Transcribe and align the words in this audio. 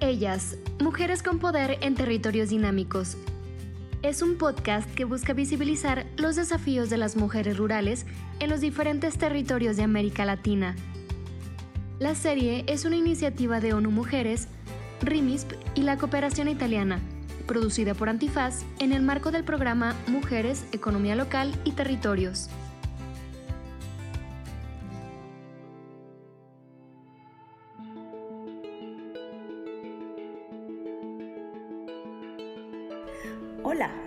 Ellas, 0.00 0.56
Mujeres 0.80 1.22
con 1.22 1.38
Poder 1.38 1.78
en 1.80 1.94
Territorios 1.94 2.50
Dinámicos. 2.50 3.16
Es 4.02 4.22
un 4.22 4.36
podcast 4.36 4.92
que 4.94 5.04
busca 5.04 5.32
visibilizar 5.32 6.04
los 6.16 6.36
desafíos 6.36 6.90
de 6.90 6.98
las 6.98 7.16
mujeres 7.16 7.56
rurales 7.56 8.04
en 8.40 8.50
los 8.50 8.60
diferentes 8.60 9.16
territorios 9.16 9.76
de 9.76 9.84
América 9.84 10.24
Latina. 10.24 10.74
La 12.00 12.14
serie 12.14 12.64
es 12.66 12.84
una 12.84 12.96
iniciativa 12.96 13.60
de 13.60 13.72
ONU 13.72 13.90
Mujeres, 13.90 14.48
RIMISP 15.00 15.52
y 15.74 15.82
la 15.82 15.96
Cooperación 15.96 16.48
Italiana, 16.48 17.00
producida 17.46 17.94
por 17.94 18.08
Antifaz 18.08 18.62
en 18.80 18.92
el 18.92 19.02
marco 19.02 19.30
del 19.30 19.44
programa 19.44 19.94
Mujeres, 20.08 20.64
Economía 20.72 21.14
Local 21.14 21.54
y 21.64 21.72
Territorios. 21.72 22.50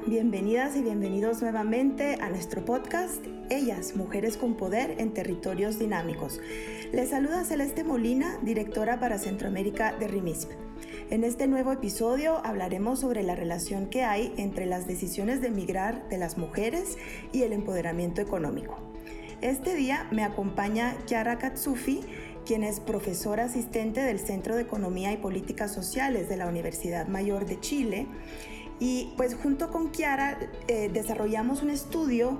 Bienvenidas 0.07 0.77
y 0.77 0.81
bienvenidos 0.81 1.41
nuevamente 1.41 2.17
a 2.21 2.29
nuestro 2.29 2.63
podcast 2.63 3.25
Ellas, 3.49 3.97
Mujeres 3.97 4.38
con 4.38 4.55
Poder 4.55 4.95
en 4.99 5.13
Territorios 5.13 5.80
Dinámicos. 5.80 6.39
Les 6.93 7.09
saluda 7.09 7.43
Celeste 7.43 7.83
Molina, 7.83 8.38
directora 8.41 9.02
para 9.02 9.17
Centroamérica 9.17 9.91
de 9.97 10.07
RIMISP. 10.07 10.52
En 11.09 11.25
este 11.25 11.47
nuevo 11.47 11.73
episodio 11.73 12.38
hablaremos 12.45 13.02
sobre 13.02 13.21
la 13.21 13.35
relación 13.35 13.88
que 13.88 14.03
hay 14.03 14.33
entre 14.38 14.66
las 14.66 14.88
decisiones 14.88 15.41
de 15.41 15.47
emigrar 15.47 16.08
de 16.08 16.17
las 16.17 16.38
mujeres 16.38 16.97
y 17.33 17.41
el 17.41 17.52
empoderamiento 17.52 18.21
económico. 18.21 18.80
Este 19.41 19.75
día 19.75 20.08
me 20.11 20.23
acompaña 20.23 20.95
Kiara 21.05 21.38
Katsufi, 21.38 21.99
quien 22.45 22.63
es 22.63 22.80
profesora 22.80 23.44
asistente 23.44 23.99
del 23.99 24.19
Centro 24.19 24.55
de 24.55 24.61
Economía 24.61 25.11
y 25.11 25.17
Políticas 25.17 25.73
Sociales 25.73 26.30
de 26.30 26.38
la 26.38 26.47
Universidad 26.47 27.08
Mayor 27.09 27.45
de 27.45 27.59
Chile 27.59 28.08
y 28.80 29.14
pues 29.17 29.36
junto 29.36 29.70
con 29.70 29.89
Kiara 29.89 30.39
eh, 30.67 30.89
desarrollamos 30.92 31.64
un 31.64 31.70
estudio 31.70 32.39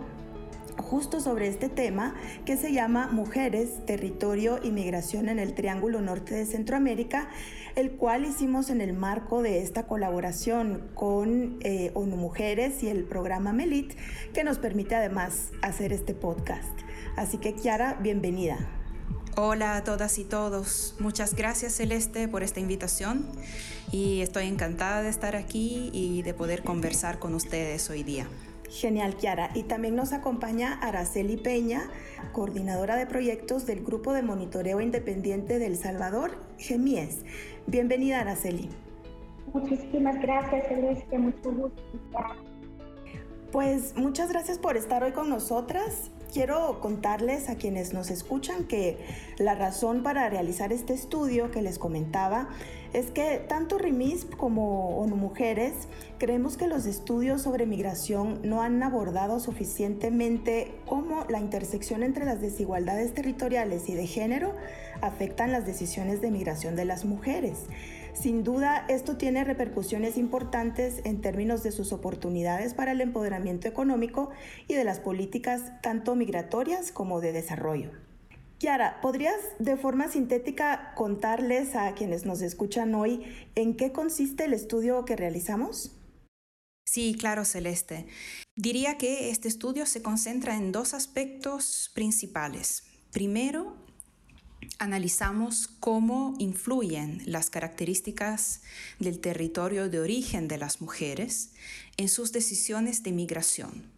justo 0.78 1.20
sobre 1.20 1.48
este 1.48 1.70
tema 1.70 2.16
que 2.46 2.56
se 2.56 2.72
llama 2.72 3.10
Mujeres, 3.12 3.86
Territorio 3.86 4.60
y 4.64 4.72
Migración 4.72 5.30
en 5.30 5.40
el 5.40 5.54
Triángulo 5.54 6.02
Norte 6.02 6.36
de 6.36 6.46
Centroamérica, 6.46 7.30
el 7.76 7.92
cual 7.92 8.26
hicimos 8.26 8.70
en 8.70 8.82
el 8.82 8.94
marco 8.94 9.42
de 9.42 9.62
esta 9.62 9.88
colaboración 9.88 10.90
con 10.94 11.58
eh, 11.62 11.92
ONU 11.94 12.16
Mujeres 12.16 12.84
y 12.84 12.90
el 12.90 13.04
programa 13.04 13.54
MELIT, 13.54 13.94
que 14.34 14.44
nos 14.44 14.60
permite 14.60 14.96
además 14.96 15.52
hacer 15.62 15.94
este 15.94 16.14
podcast. 16.14 16.80
Así 17.16 17.38
que 17.38 17.54
Kiara, 17.54 17.96
bienvenida. 17.96 18.58
Hola 19.40 19.76
a 19.76 19.84
todas 19.84 20.18
y 20.18 20.24
todos. 20.24 20.96
Muchas 20.98 21.36
gracias 21.36 21.74
Celeste 21.74 22.28
por 22.28 22.42
esta 22.42 22.60
invitación 22.60 23.24
y 23.92 24.22
estoy 24.22 24.48
encantada 24.48 25.04
de 25.04 25.10
estar 25.10 25.36
aquí 25.36 25.92
y 25.94 26.24
de 26.24 26.34
poder 26.34 26.64
conversar 26.64 27.20
con 27.20 27.36
ustedes 27.36 27.88
hoy 27.92 28.02
día. 28.02 28.26
Genial, 28.68 29.16
Kiara. 29.16 29.52
Y 29.54 29.62
también 29.62 29.96
nos 29.96 30.12
acompaña 30.12 30.80
Araceli 30.82 31.38
Peña, 31.38 31.84
coordinadora 32.32 32.96
de 32.96 33.06
proyectos 33.06 33.68
del 33.68 33.84
Grupo 33.84 34.12
de 34.12 34.24
Monitoreo 34.24 34.82
Independiente 34.82 35.60
del 35.60 35.78
Salvador, 35.78 36.40
GEMIES. 36.58 37.24
Bienvenida, 37.68 38.22
Araceli. 38.22 38.72
Muchísimas 39.54 40.20
gracias, 40.20 40.68
Celeste. 40.68 41.16
Mucho 41.20 41.52
gusto. 41.52 41.84
Pues 43.52 43.96
muchas 43.96 44.30
gracias 44.30 44.58
por 44.58 44.78
estar 44.78 45.04
hoy 45.04 45.12
con 45.12 45.30
nosotras 45.30 46.10
quiero 46.32 46.80
contarles 46.82 47.50
a 47.50 47.56
quienes 47.56 47.94
nos 47.94 48.10
escuchan 48.10 48.66
que 48.66 48.98
la 49.38 49.56
razón 49.56 50.04
para 50.04 50.30
realizar 50.30 50.72
este 50.74 50.94
estudio 50.94 51.52
que 51.52 51.62
les 51.62 51.80
comentaba 51.80 52.50
es 52.94 53.12
que 53.12 53.38
tanto 53.48 53.78
RIMISP 53.78 54.36
como 54.36 54.98
ONU 55.00 55.16
Mujeres 55.16 55.74
creemos 56.18 56.58
que 56.58 56.68
los 56.68 56.86
estudios 56.86 57.42
sobre 57.42 57.66
migración 57.66 58.40
no 58.44 58.62
han 58.62 58.82
abordado 58.82 59.40
suficientemente 59.40 60.74
cómo 60.86 61.26
la 61.30 61.40
intersección 61.40 62.04
entre 62.04 62.26
las 62.26 62.42
desigualdades 62.42 63.14
territoriales 63.14 63.90
y 63.90 63.94
de 63.94 64.08
género 64.08 64.54
afectan 65.02 65.52
las 65.52 65.66
decisiones 65.66 66.22
de 66.22 66.32
migración 66.32 66.76
de 66.76 66.86
las 66.86 67.06
mujeres. 67.06 67.66
Sin 68.20 68.44
duda, 68.44 68.84
esto 68.90 69.16
tiene 69.16 69.44
repercusiones 69.44 70.18
importantes 70.18 71.02
en 71.04 71.22
términos 71.22 71.62
de 71.62 71.72
sus 71.72 71.94
oportunidades 71.94 72.74
para 72.74 72.94
el 72.94 73.02
empoderamiento 73.02 73.68
económico 73.68 74.32
y 74.68 74.74
de 74.74 74.84
las 74.84 75.00
políticas 75.00 75.80
tanto 75.84 76.16
migratorias 76.16 76.92
como 76.92 77.22
de 77.22 77.32
desarrollo. 77.32 77.92
Kiara, 78.58 79.02
¿podrías 79.02 79.36
de 79.60 79.78
forma 79.78 80.08
sintética 80.08 80.94
contarles 80.96 81.76
a 81.76 81.94
quienes 81.94 82.26
nos 82.26 82.42
escuchan 82.42 82.96
hoy 82.96 83.22
en 83.54 83.78
qué 83.78 83.92
consiste 83.92 84.46
el 84.46 84.54
estudio 84.54 85.06
que 85.06 85.16
realizamos? 85.16 85.96
Sí, 86.86 87.16
claro, 87.20 87.46
Celeste. 87.46 88.08
Diría 88.56 88.98
que 88.98 89.30
este 89.30 89.48
estudio 89.48 89.86
se 89.86 90.02
concentra 90.02 90.56
en 90.56 90.72
dos 90.72 90.96
aspectos 90.96 91.92
principales. 91.94 92.84
Primero, 93.12 93.76
analizamos 94.80 95.68
cómo 95.68 96.36
influyen 96.40 97.22
las 97.26 97.50
características 97.50 98.62
del 99.00 99.20
territorio 99.20 99.90
de 99.90 100.00
origen 100.00 100.48
de 100.48 100.58
las 100.58 100.82
mujeres 100.82 101.52
en 101.98 102.10
sus 102.10 102.32
decisiones 102.32 103.04
de 103.04 103.12
migración. 103.12 103.92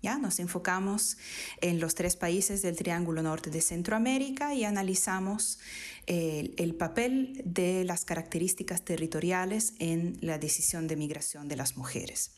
Ya 0.00 0.16
nos 0.16 0.38
enfocamos 0.38 1.16
en 1.60 1.80
los 1.80 1.96
tres 1.96 2.14
países 2.14 2.62
del 2.62 2.76
Triángulo 2.76 3.20
Norte 3.22 3.50
de 3.50 3.60
Centroamérica 3.60 4.54
y 4.54 4.64
analizamos 4.64 5.58
el, 6.06 6.54
el, 6.56 6.76
papel 6.76 7.42
de 7.44 7.84
las 7.84 8.04
características 8.04 8.84
territoriales 8.84 9.74
en 9.80 10.16
la 10.20 10.38
decisión 10.38 10.86
de 10.86 10.94
migración 10.94 11.48
de 11.48 11.56
las 11.56 11.76
mujeres. 11.76 12.30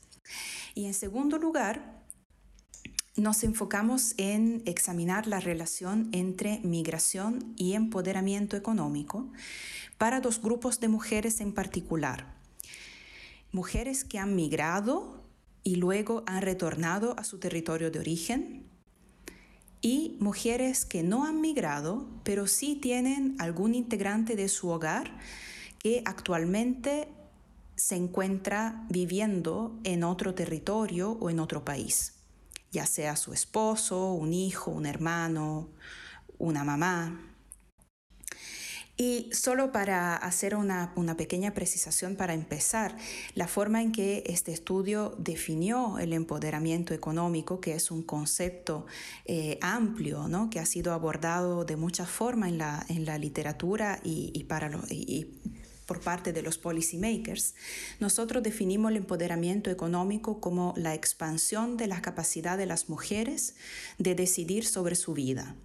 Y 0.74 0.86
en 0.86 0.94
segundo 0.94 1.36
lugar, 1.36 1.99
nos 3.16 3.42
enfocamos 3.42 4.14
en 4.18 4.62
examinar 4.66 5.26
la 5.26 5.40
relación 5.40 6.08
entre 6.12 6.60
migración 6.60 7.54
y 7.56 7.72
empoderamiento 7.72 8.56
económico 8.56 9.30
para 9.98 10.20
dos 10.20 10.40
grupos 10.40 10.80
de 10.80 10.88
mujeres 10.88 11.40
en 11.40 11.52
particular. 11.52 12.34
Mujeres 13.52 14.04
que 14.04 14.18
han 14.18 14.36
migrado 14.36 15.24
y 15.64 15.76
luego 15.76 16.22
han 16.26 16.42
retornado 16.42 17.18
a 17.18 17.24
su 17.24 17.38
territorio 17.38 17.90
de 17.90 17.98
origen 17.98 18.64
y 19.82 20.16
mujeres 20.20 20.84
que 20.84 21.02
no 21.02 21.24
han 21.24 21.40
migrado, 21.40 22.06
pero 22.22 22.46
sí 22.46 22.76
tienen 22.76 23.34
algún 23.38 23.74
integrante 23.74 24.36
de 24.36 24.48
su 24.48 24.68
hogar 24.68 25.18
que 25.78 26.02
actualmente 26.04 27.08
se 27.74 27.96
encuentra 27.96 28.86
viviendo 28.88 29.78
en 29.84 30.04
otro 30.04 30.34
territorio 30.34 31.12
o 31.12 31.28
en 31.30 31.40
otro 31.40 31.64
país 31.64 32.19
ya 32.70 32.86
sea 32.86 33.16
su 33.16 33.32
esposo, 33.32 34.12
un 34.12 34.32
hijo, 34.32 34.70
un 34.70 34.86
hermano, 34.86 35.68
una 36.38 36.64
mamá. 36.64 37.30
Y 39.00 39.30
solo 39.32 39.72
para 39.72 40.14
hacer 40.14 40.54
una, 40.54 40.92
pequeña 41.16 41.54
precisación 41.54 42.16
para 42.16 42.34
empezar, 42.34 42.98
la 43.34 43.48
forma 43.48 43.80
en 43.80 43.92
que 43.92 44.22
este 44.26 44.52
estudio 44.52 45.16
definió 45.16 45.98
el 45.98 46.12
empoderamiento 46.12 46.92
económico, 46.92 47.62
que 47.62 47.72
es 47.72 47.90
un 47.90 48.02
concepto 48.02 48.84
eh, 49.24 49.58
amplio, 49.62 50.28
¿no? 50.28 50.50
que 50.50 50.60
ha 50.60 50.66
sido 50.66 50.92
abordado 50.92 51.64
de 51.64 51.76
muchas 51.76 52.10
formas 52.10 52.50
en 52.50 52.58
la, 52.58 52.84
en 52.90 53.06
la 53.06 53.16
literatura 53.16 54.00
y, 54.04 54.44
para 54.44 54.68
lo, 54.68 54.82
y 54.90 55.39
por 55.90 56.00
parte 56.00 56.32
de 56.32 56.42
los 56.42 56.56
policymakers, 56.56 57.56
nosotros 57.98 58.44
definimos 58.44 58.92
el 58.92 58.98
empoderamiento 58.98 59.72
económico 59.72 60.40
como 60.40 60.72
la 60.76 60.94
expansión 60.94 61.76
de 61.76 61.88
la 61.88 62.00
capacidad 62.00 62.56
de 62.56 62.66
las 62.66 62.88
mujeres 62.88 63.56
de 63.98 64.14
decidir 64.14 64.64
sobre 64.64 64.94
su 64.94 65.14
vida. 65.14 65.56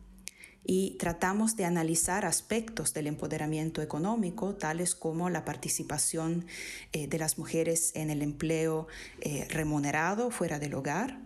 Y 0.64 0.98
tratamos 0.98 1.56
de 1.56 1.66
analizar 1.66 2.26
aspectos 2.26 2.92
del 2.96 3.06
empoderamiento 3.06 3.84
económico, 3.84 4.56
tales 4.56 4.96
como 4.96 5.30
la 5.30 5.46
participación 5.46 6.48
eh, 6.92 7.06
de 7.06 7.20
las 7.20 7.38
mujeres 7.38 7.92
en 7.94 8.10
el 8.10 8.24
empleo 8.24 8.88
eh, 9.22 9.46
remunerado 9.52 10.32
fuera 10.32 10.58
del 10.58 10.74
hogar, 10.74 11.20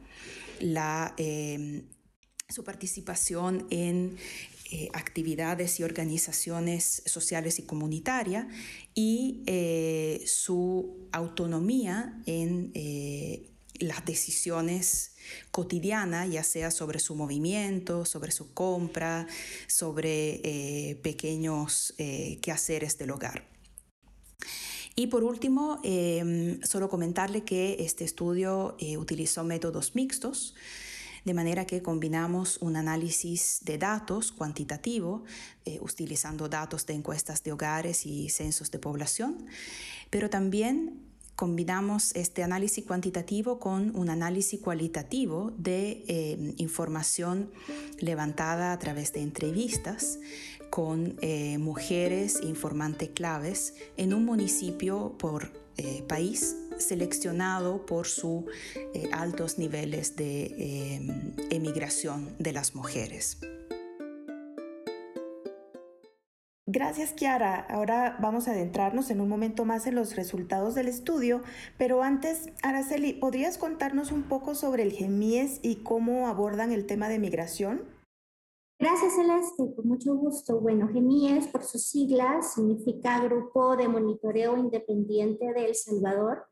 la 0.60 1.14
eh, 1.16 1.86
su 2.50 2.64
participación 2.64 3.68
en 3.70 4.18
eh, 4.72 4.88
actividades 4.94 5.80
y 5.80 5.84
organizaciones 5.84 7.02
sociales 7.08 7.58
y 7.58 7.64
comunitarias 7.64 8.46
y 8.94 9.42
eh, 9.48 10.22
su 10.28 11.10
autonomía 11.12 12.22
en 12.28 12.72
eh, 12.76 13.50
las 13.80 14.06
decisiones 14.06 15.16
cotidianas, 15.50 16.30
ya 16.30 16.44
sea 16.44 16.70
sobre 16.70 17.00
su 17.00 17.16
movimiento, 17.16 18.06
sobre 18.06 18.32
su 18.32 18.54
compra, 18.54 19.26
sobre 19.66 21.00
pequeños 21.02 21.96
quehaceres 22.42 22.98
del 23.00 23.10
hogar. 23.10 23.48
Y 24.96 25.08
por 25.08 25.24
último, 25.24 25.82
solo 26.64 26.90
comentarle 26.90 27.44
que 27.44 27.78
este 27.80 28.04
estudio 28.04 28.76
utilizó 28.98 29.44
métodos 29.46 29.96
mixtos 29.96 30.56
de 31.26 31.34
manera 31.34 31.66
que 31.66 31.82
combinamos 31.82 32.58
un 32.62 32.76
análisis 32.76 33.60
de 33.64 33.78
datos 33.78 34.32
cuantitativo, 34.32 35.24
eh, 35.66 35.80
utilizando 35.82 36.50
datos 36.50 36.86
de 36.86 36.94
encuestas 36.94 37.44
de 37.44 37.52
hogares 37.52 38.06
y 38.06 38.30
censos 38.30 38.72
de 38.72 38.80
población, 38.80 39.46
pero 40.10 40.30
también 40.30 41.02
combinamos 41.36 42.16
este 42.16 42.44
análisis 42.44 42.84
cuantitativo 42.86 43.60
con 43.60 43.96
un 43.96 44.10
análisis 44.10 44.60
cualitativo 44.60 45.54
de 45.58 46.04
eh, 46.08 46.54
información 46.58 47.50
levantada 48.00 48.74
a 48.74 48.80
través 48.80 49.14
de 49.14 49.22
entrevistas 49.22 50.20
con 50.70 51.18
eh, 51.22 51.58
mujeres 51.58 52.42
informantes 52.44 53.10
claves 53.10 53.74
en 53.96 54.14
un 54.14 54.26
municipio 54.26 55.16
por 55.18 55.52
país 56.10 56.58
seleccionado 56.80 57.86
por 57.86 58.08
sus 58.08 58.46
altos 59.12 59.60
niveles 59.60 60.16
de 60.16 61.36
emigración 61.52 62.36
de 62.40 62.54
las 62.54 62.76
mujeres. 62.76 63.38
Gracias, 66.72 67.14
Kiara. 67.14 67.62
Ahora 67.62 68.16
vamos 68.22 68.48
a 68.48 68.52
adentrarnos 68.52 69.10
en 69.10 69.22
un 69.22 69.28
momento 69.28 69.66
más 69.66 69.88
en 69.88 69.96
los 69.96 70.16
resultados 70.16 70.76
del 70.76 70.88
estudio, 70.88 71.42
pero 71.80 72.04
antes, 72.04 72.50
Araceli, 72.62 73.14
¿podrías 73.14 73.58
contarnos 73.58 74.12
un 74.12 74.22
poco 74.22 74.54
sobre 74.54 74.84
el 74.84 74.92
GEMIES 74.92 75.62
y 75.64 75.78
cómo 75.78 76.28
abordan 76.28 76.72
el 76.72 76.86
tema 76.86 77.10
de 77.10 77.18
migración? 77.18 77.82
Gracias, 78.80 79.16
Celeste, 79.16 79.76
con 79.76 79.88
mucho 79.88 80.14
gusto. 80.14 80.60
Bueno, 80.60 80.88
GEMIES, 80.94 81.48
por 81.48 81.64
sus 81.64 81.88
siglas, 81.88 82.54
significa 82.54 83.20
Grupo 83.24 83.76
de 83.76 83.88
Monitoreo 83.88 84.56
Independiente 84.56 85.52
de 85.52 85.66
El 85.66 85.76
Salvador. 85.76 86.46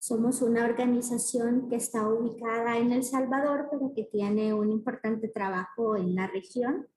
Somos 0.00 0.40
una 0.40 0.64
organización 0.64 1.68
que 1.68 1.76
está 1.76 2.08
ubicada 2.08 2.78
en 2.78 2.90
El 2.90 3.04
Salvador, 3.04 3.68
pero 3.70 3.92
que 3.94 4.04
tiene 4.04 4.54
un 4.54 4.70
importante 4.70 5.28
trabajo 5.28 5.94
en 5.94 6.14
la 6.14 6.26
región 6.26 6.88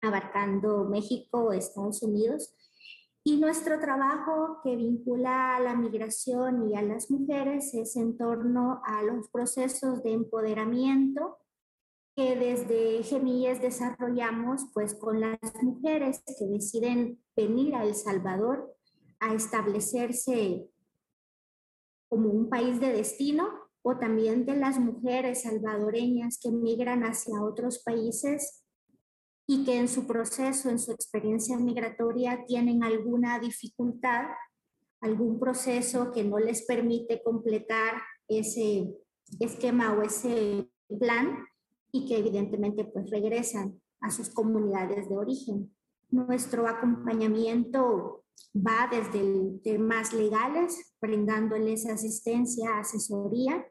abarcando 0.00 0.84
México, 0.84 1.52
Estados 1.52 2.02
Unidos. 2.02 2.54
Y 3.22 3.36
nuestro 3.36 3.78
trabajo 3.78 4.60
que 4.64 4.76
vincula 4.76 5.56
a 5.56 5.60
la 5.60 5.74
migración 5.74 6.70
y 6.70 6.74
a 6.74 6.80
las 6.80 7.10
mujeres 7.10 7.74
es 7.74 7.96
en 7.96 8.16
torno 8.16 8.80
a 8.86 9.02
los 9.02 9.28
procesos 9.28 10.02
de 10.02 10.12
empoderamiento 10.12 11.36
que 12.16 12.34
desde 12.34 13.02
Gemillas 13.02 13.60
desarrollamos 13.60 14.62
pues 14.72 14.94
con 14.94 15.20
las 15.20 15.38
mujeres 15.62 16.22
que 16.38 16.46
deciden 16.46 17.22
venir 17.36 17.74
a 17.74 17.84
El 17.84 17.94
Salvador 17.94 18.74
a 19.20 19.34
establecerse 19.34 20.71
como 22.12 22.28
un 22.28 22.50
país 22.50 22.78
de 22.78 22.92
destino 22.92 23.48
o 23.80 23.96
también 23.96 24.44
de 24.44 24.54
las 24.54 24.78
mujeres 24.78 25.44
salvadoreñas 25.44 26.38
que 26.38 26.50
migran 26.50 27.04
hacia 27.04 27.42
otros 27.42 27.82
países 27.82 28.66
y 29.46 29.64
que 29.64 29.78
en 29.78 29.88
su 29.88 30.06
proceso, 30.06 30.68
en 30.68 30.78
su 30.78 30.92
experiencia 30.92 31.56
migratoria, 31.56 32.44
tienen 32.46 32.84
alguna 32.84 33.38
dificultad, 33.38 34.26
algún 35.00 35.40
proceso 35.40 36.12
que 36.12 36.22
no 36.22 36.38
les 36.38 36.66
permite 36.66 37.22
completar 37.22 38.02
ese 38.28 38.92
esquema 39.40 39.94
o 39.94 40.02
ese 40.02 40.68
plan 41.00 41.46
y 41.92 42.06
que 42.06 42.18
evidentemente 42.18 42.84
pues 42.84 43.08
regresan 43.08 43.80
a 44.02 44.10
sus 44.10 44.28
comunidades 44.28 45.08
de 45.08 45.16
origen. 45.16 45.74
Nuestro 46.10 46.68
acompañamiento 46.68 48.21
va 48.54 48.88
desde 48.90 49.60
temas 49.62 50.12
legales, 50.12 50.94
brindándoles 51.00 51.86
asistencia, 51.86 52.78
asesoría, 52.78 53.66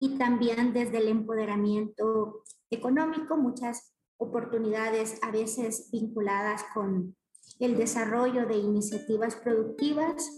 y 0.00 0.18
también 0.18 0.72
desde 0.72 0.98
el 0.98 1.08
empoderamiento 1.08 2.42
económico. 2.70 3.36
Muchas 3.36 3.94
oportunidades 4.18 5.18
a 5.22 5.30
veces 5.30 5.88
vinculadas 5.90 6.64
con 6.74 7.16
el 7.58 7.76
desarrollo 7.76 8.46
de 8.46 8.56
iniciativas 8.56 9.36
productivas 9.36 10.30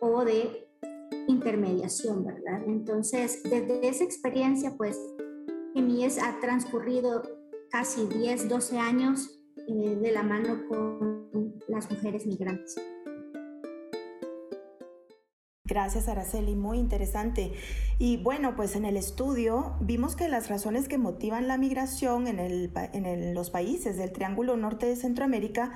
o 0.00 0.24
de 0.24 0.68
intermediación, 1.28 2.24
¿verdad? 2.24 2.62
Entonces, 2.66 3.42
desde 3.42 3.86
esa 3.88 4.04
experiencia, 4.04 4.74
pues, 4.76 4.98
EMIES 5.74 6.18
ha 6.22 6.38
transcurrido 6.40 7.22
casi 7.70 8.06
10, 8.06 8.48
12 8.48 8.78
años 8.78 9.33
eh, 9.56 9.96
de 10.00 10.12
la 10.12 10.22
mano 10.22 10.68
con 10.68 11.60
las 11.68 11.90
mujeres 11.90 12.26
migrantes. 12.26 12.76
Gracias, 15.66 16.08
Araceli, 16.08 16.54
muy 16.54 16.78
interesante. 16.78 17.54
Y 17.98 18.18
bueno, 18.18 18.54
pues 18.54 18.76
en 18.76 18.84
el 18.84 18.98
estudio 18.98 19.76
vimos 19.80 20.14
que 20.14 20.28
las 20.28 20.50
razones 20.50 20.88
que 20.88 20.98
motivan 20.98 21.48
la 21.48 21.56
migración 21.56 22.26
en, 22.26 23.34
los 23.34 23.48
países 23.48 23.96
del 23.96 24.12
Triángulo 24.12 24.58
Norte 24.58 24.84
de 24.84 24.94
Centroamérica 24.94 25.72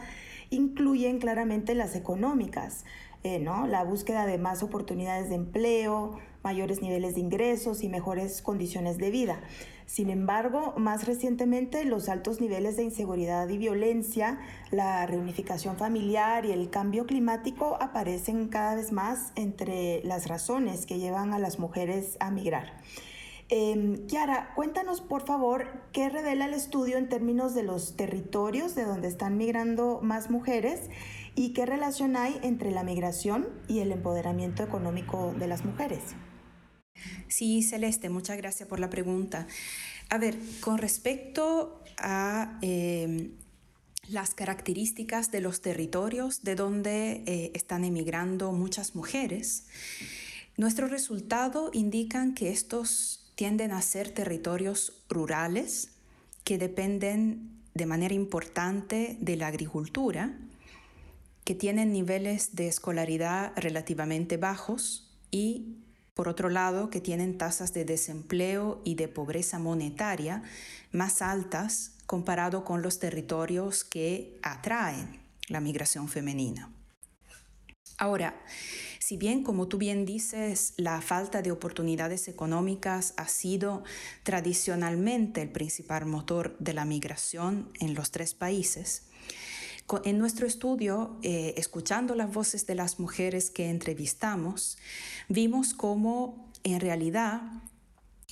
incluyen 0.50 1.18
claramente 1.20 1.74
las 1.74 1.96
económicas, 1.96 2.84
eh, 3.22 3.38
¿no? 3.38 3.66
La 3.66 3.82
búsqueda 3.82 4.26
de 4.26 4.36
más 4.36 4.62
oportunidades 4.62 5.30
de 5.30 5.36
empleo, 5.36 6.18
mayores 6.44 6.82
niveles 6.82 7.14
de 7.14 7.20
ingresos 7.20 7.82
y 7.82 7.88
mejores 7.88 8.42
condiciones 8.42 8.98
de 8.98 9.10
vida. 9.10 9.40
Sin 9.88 10.10
embargo, 10.10 10.74
más 10.76 11.06
recientemente 11.06 11.86
los 11.86 12.10
altos 12.10 12.42
niveles 12.42 12.76
de 12.76 12.82
inseguridad 12.82 13.48
y 13.48 13.56
violencia, 13.56 14.38
la 14.70 15.06
reunificación 15.06 15.78
familiar 15.78 16.44
y 16.44 16.52
el 16.52 16.68
cambio 16.68 17.06
climático 17.06 17.78
aparecen 17.80 18.48
cada 18.48 18.74
vez 18.74 18.92
más 18.92 19.32
entre 19.34 20.02
las 20.04 20.28
razones 20.28 20.84
que 20.84 20.98
llevan 20.98 21.32
a 21.32 21.38
las 21.38 21.58
mujeres 21.58 22.18
a 22.20 22.30
migrar. 22.30 22.74
Eh, 23.48 24.04
Kiara, 24.06 24.52
cuéntanos 24.54 25.00
por 25.00 25.24
favor 25.24 25.66
qué 25.92 26.10
revela 26.10 26.44
el 26.44 26.52
estudio 26.52 26.98
en 26.98 27.08
términos 27.08 27.54
de 27.54 27.62
los 27.62 27.96
territorios 27.96 28.74
de 28.74 28.84
donde 28.84 29.08
están 29.08 29.38
migrando 29.38 30.00
más 30.02 30.28
mujeres 30.28 30.90
y 31.34 31.54
qué 31.54 31.64
relación 31.64 32.14
hay 32.14 32.38
entre 32.42 32.72
la 32.72 32.82
migración 32.82 33.48
y 33.68 33.78
el 33.78 33.90
empoderamiento 33.92 34.62
económico 34.62 35.32
de 35.38 35.46
las 35.46 35.64
mujeres. 35.64 36.14
Sí, 37.28 37.62
Celeste, 37.62 38.08
muchas 38.08 38.36
gracias 38.36 38.68
por 38.68 38.80
la 38.80 38.90
pregunta. 38.90 39.46
A 40.10 40.18
ver, 40.18 40.38
con 40.60 40.78
respecto 40.78 41.82
a 41.98 42.58
em, 42.62 43.32
las 44.08 44.34
características 44.34 45.30
de 45.30 45.40
los 45.40 45.60
territorios 45.60 46.42
de 46.42 46.54
donde 46.54 47.22
eh, 47.26 47.50
están 47.54 47.84
emigrando 47.84 48.52
muchas 48.52 48.94
mujeres, 48.94 49.66
nuestros 50.56 50.90
resultados 50.90 51.70
indican 51.74 52.34
que 52.34 52.50
estos 52.50 53.32
tienden 53.34 53.70
a 53.70 53.82
ser 53.82 54.10
territorios 54.10 55.04
rurales 55.08 55.92
que 56.42 56.58
dependen 56.58 57.50
de 57.74 57.86
manera 57.86 58.14
importante 58.14 59.16
de 59.20 59.36
la 59.36 59.46
agricultura, 59.46 60.36
que 61.44 61.54
tienen 61.54 61.92
niveles 61.92 62.56
de 62.56 62.66
escolaridad 62.66 63.52
relativamente 63.56 64.36
bajos 64.36 65.14
y 65.30 65.76
por 66.18 66.28
otro 66.28 66.48
lado, 66.48 66.90
que 66.90 67.00
tienen 67.00 67.38
tasas 67.38 67.72
de 67.72 67.84
desempleo 67.84 68.82
y 68.84 68.96
de 68.96 69.06
pobreza 69.06 69.60
monetaria 69.60 70.42
más 70.90 71.22
altas 71.22 71.92
comparado 72.06 72.64
con 72.64 72.82
los 72.82 72.98
territorios 72.98 73.84
que 73.84 74.36
atraen 74.42 75.20
la 75.46 75.60
migración 75.60 76.08
femenina. 76.08 76.72
Ahora, 77.98 78.34
si 78.98 79.16
bien, 79.16 79.44
como 79.44 79.68
tú 79.68 79.78
bien 79.78 80.04
dices, 80.04 80.74
la 80.76 81.00
falta 81.02 81.40
de 81.40 81.52
oportunidades 81.52 82.26
económicas 82.26 83.14
ha 83.16 83.28
sido 83.28 83.84
tradicionalmente 84.24 85.42
el 85.42 85.52
principal 85.52 86.04
motor 86.06 86.56
de 86.58 86.72
la 86.72 86.84
migración 86.84 87.70
en 87.78 87.94
los 87.94 88.10
tres 88.10 88.34
países, 88.34 89.04
en 90.04 90.18
nuestro 90.18 90.46
estudio, 90.46 91.18
eh, 91.22 91.54
escuchando 91.56 92.14
las 92.14 92.32
voces 92.32 92.66
de 92.66 92.74
las 92.74 92.98
mujeres 93.00 93.50
que 93.50 93.70
entrevistamos, 93.70 94.76
vimos 95.28 95.74
cómo 95.74 96.50
en 96.64 96.80
realidad 96.80 97.40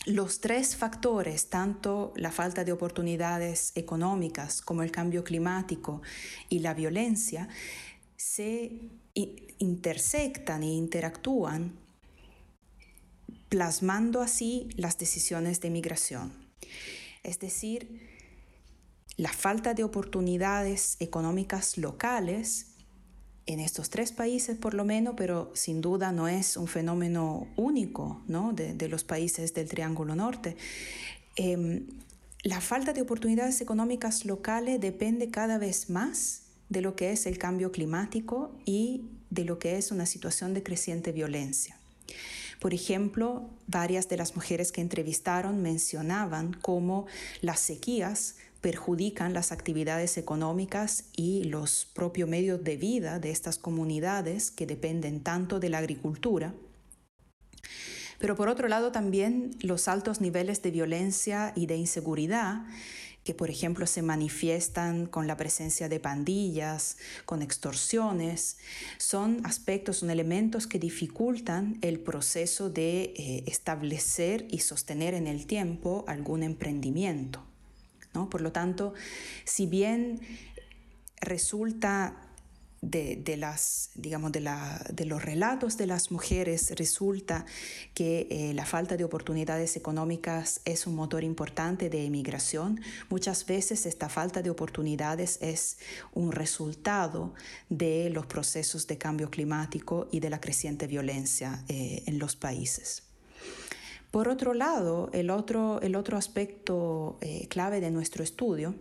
los 0.05 0.41
tres 0.41 0.77
factores, 0.77 1.49
tanto 1.49 2.13
la 2.17 2.31
falta 2.31 2.63
de 2.63 2.73
oportunidades 2.73 3.73
económicas 3.75 4.61
como 4.63 4.83
el 4.83 4.93
cambio 4.93 5.25
climático 5.25 6.03
y 6.49 6.61
la 6.61 6.75
violencia, 6.75 7.49
se 8.17 8.91
intersectan 9.59 10.63
e 10.63 10.75
interactúan, 10.75 11.79
plasmando 13.49 14.21
así 14.21 14.69
las 14.77 14.99
decisiones 14.99 15.61
de 15.61 15.71
migración. 15.71 16.33
Es 17.23 17.41
decir, 17.41 18.16
la 19.17 19.33
falta 19.33 19.75
de 19.75 19.85
oportunidades 19.85 20.97
económicas 21.01 21.79
locales 21.79 22.67
en 23.47 23.61
estos 23.61 23.91
tres 23.91 24.13
países 24.13 24.59
por 24.59 24.75
lo 24.75 24.85
menos, 24.85 25.15
pero 25.17 25.51
sin 25.55 25.81
duda 25.81 26.13
no 26.13 26.29
es 26.29 26.57
un 26.57 26.67
fenómeno 26.67 27.47
único 27.57 28.23
¿no? 28.27 28.53
de, 28.53 28.89
los 28.89 29.05
países 29.05 29.55
del 29.55 29.69
Triángulo 29.69 30.15
Norte. 30.17 30.57
Em, 31.37 31.87
la 32.43 32.61
falta 32.61 32.93
de 32.93 33.03
oportunidades 33.03 33.61
económicas 33.61 34.25
locales 34.25 34.81
depende 34.81 35.31
cada 35.31 35.59
vez 35.59 35.91
más 35.91 36.43
de 36.69 36.81
lo 36.81 36.97
que 36.97 37.13
es 37.13 37.27
el 37.27 37.39
cambio 37.39 37.71
climático 37.73 38.57
y 38.65 39.05
de 39.31 39.45
lo 39.45 39.59
que 39.59 39.77
es 39.77 39.91
una 39.91 40.07
situación 40.07 40.55
de 40.55 40.63
creciente 40.63 41.13
violencia. 41.13 41.77
Por 42.61 42.73
ejemplo, 42.73 43.51
varias 43.67 44.09
de 44.09 44.17
las 44.17 44.35
mujeres 44.35 44.73
que 44.73 44.81
entrevistaron 44.81 45.61
mencionaban 45.63 46.55
cómo 46.55 47.07
las 47.43 47.61
sequías 47.61 48.37
perjudican 48.61 49.33
las 49.33 49.53
actividades 49.53 50.17
económicas 50.19 51.05
y 51.15 51.45
los 51.45 51.85
propios 51.85 52.29
medios 52.29 52.63
de 52.65 52.77
vida 52.77 53.19
de 53.19 53.31
estas 53.31 53.59
comunidades 53.59 54.51
que 54.51 54.67
dependen 54.67 55.23
tanto 55.23 55.61
de 55.61 55.71
la 55.71 55.79
agricultura. 55.79 56.55
Pero 58.19 58.35
por 58.35 58.49
otro 58.49 58.69
lado 58.69 58.93
también 58.93 59.51
los 59.61 59.89
altos 59.89 60.21
niveles 60.21 60.63
de 60.63 60.71
violencia 60.71 61.53
y 61.55 61.67
de 61.67 61.77
inseguridad 61.77 62.65
que 63.27 63.35
por 63.35 63.51
ejemplo 63.51 63.87
se 63.89 64.03
manifiestan 64.03 65.07
con 65.07 65.27
la 65.27 65.37
presencia 65.37 65.89
de 65.89 65.99
pandillas, 65.99 66.97
con 67.25 67.43
extorsiones, 67.43 68.57
son 68.99 69.45
aspectos, 69.45 69.97
son 69.99 70.11
elementos 70.11 70.69
que 70.69 70.79
dificultan 70.79 71.77
el 71.83 71.99
proceso 71.99 72.71
de 72.71 73.15
eh, 73.17 73.43
establecer 73.47 74.47
y 74.49 74.61
sostener 74.61 75.13
en 75.13 75.27
el 75.27 75.47
tiempo 75.47 76.05
algún 76.07 76.45
emprendimiento. 76.45 77.43
Por 78.25 78.41
lo 78.41 78.53
tanto, 78.53 78.95
si 79.45 79.67
bien 79.67 80.21
resulta 81.21 82.27
de, 82.91 83.37
las, 83.37 83.91
digamos, 83.95 84.33
de, 84.33 84.41
los 85.07 85.23
relatos 85.23 85.77
de 85.77 85.87
las 85.87 86.11
mujeres 86.11 86.73
resulta 86.77 87.47
que 87.95 88.27
eh, 88.31 88.55
la 88.55 88.65
falta 88.65 88.97
de 88.97 89.05
oportunidades 89.05 89.77
económicas 89.77 90.61
es 90.65 90.87
un 90.87 90.95
motor 90.95 91.25
importante 91.25 91.91
de 91.91 92.05
emigración. 92.05 92.81
Muchas 93.09 93.47
veces 93.47 93.87
esta 93.87 94.09
falta 94.09 94.43
de 94.43 94.51
oportunidades 94.51 95.39
es 95.41 95.79
un 96.13 96.33
resultado 96.33 97.35
de 97.69 98.11
los 98.11 98.27
procesos 98.27 98.87
de 98.87 98.99
cambio 98.99 99.31
climático 99.31 100.09
y 100.13 100.21
de 100.21 100.31
la 100.31 100.41
creciente 100.41 100.87
violencia 100.87 101.65
eh, 101.69 102.03
en 102.07 102.19
los 102.19 102.37
países. 102.37 103.06
Por 104.17 104.29
otro 104.29 104.55
lado, 104.55 105.11
el 105.13 105.29
otro, 105.29 105.79
el 105.83 105.95
otro 105.95 106.17
aspecto 106.17 107.19
eh, 107.21 107.49
clave 107.49 107.83
de 107.83 107.91
nuestro 107.91 108.25
estudio 108.25 108.75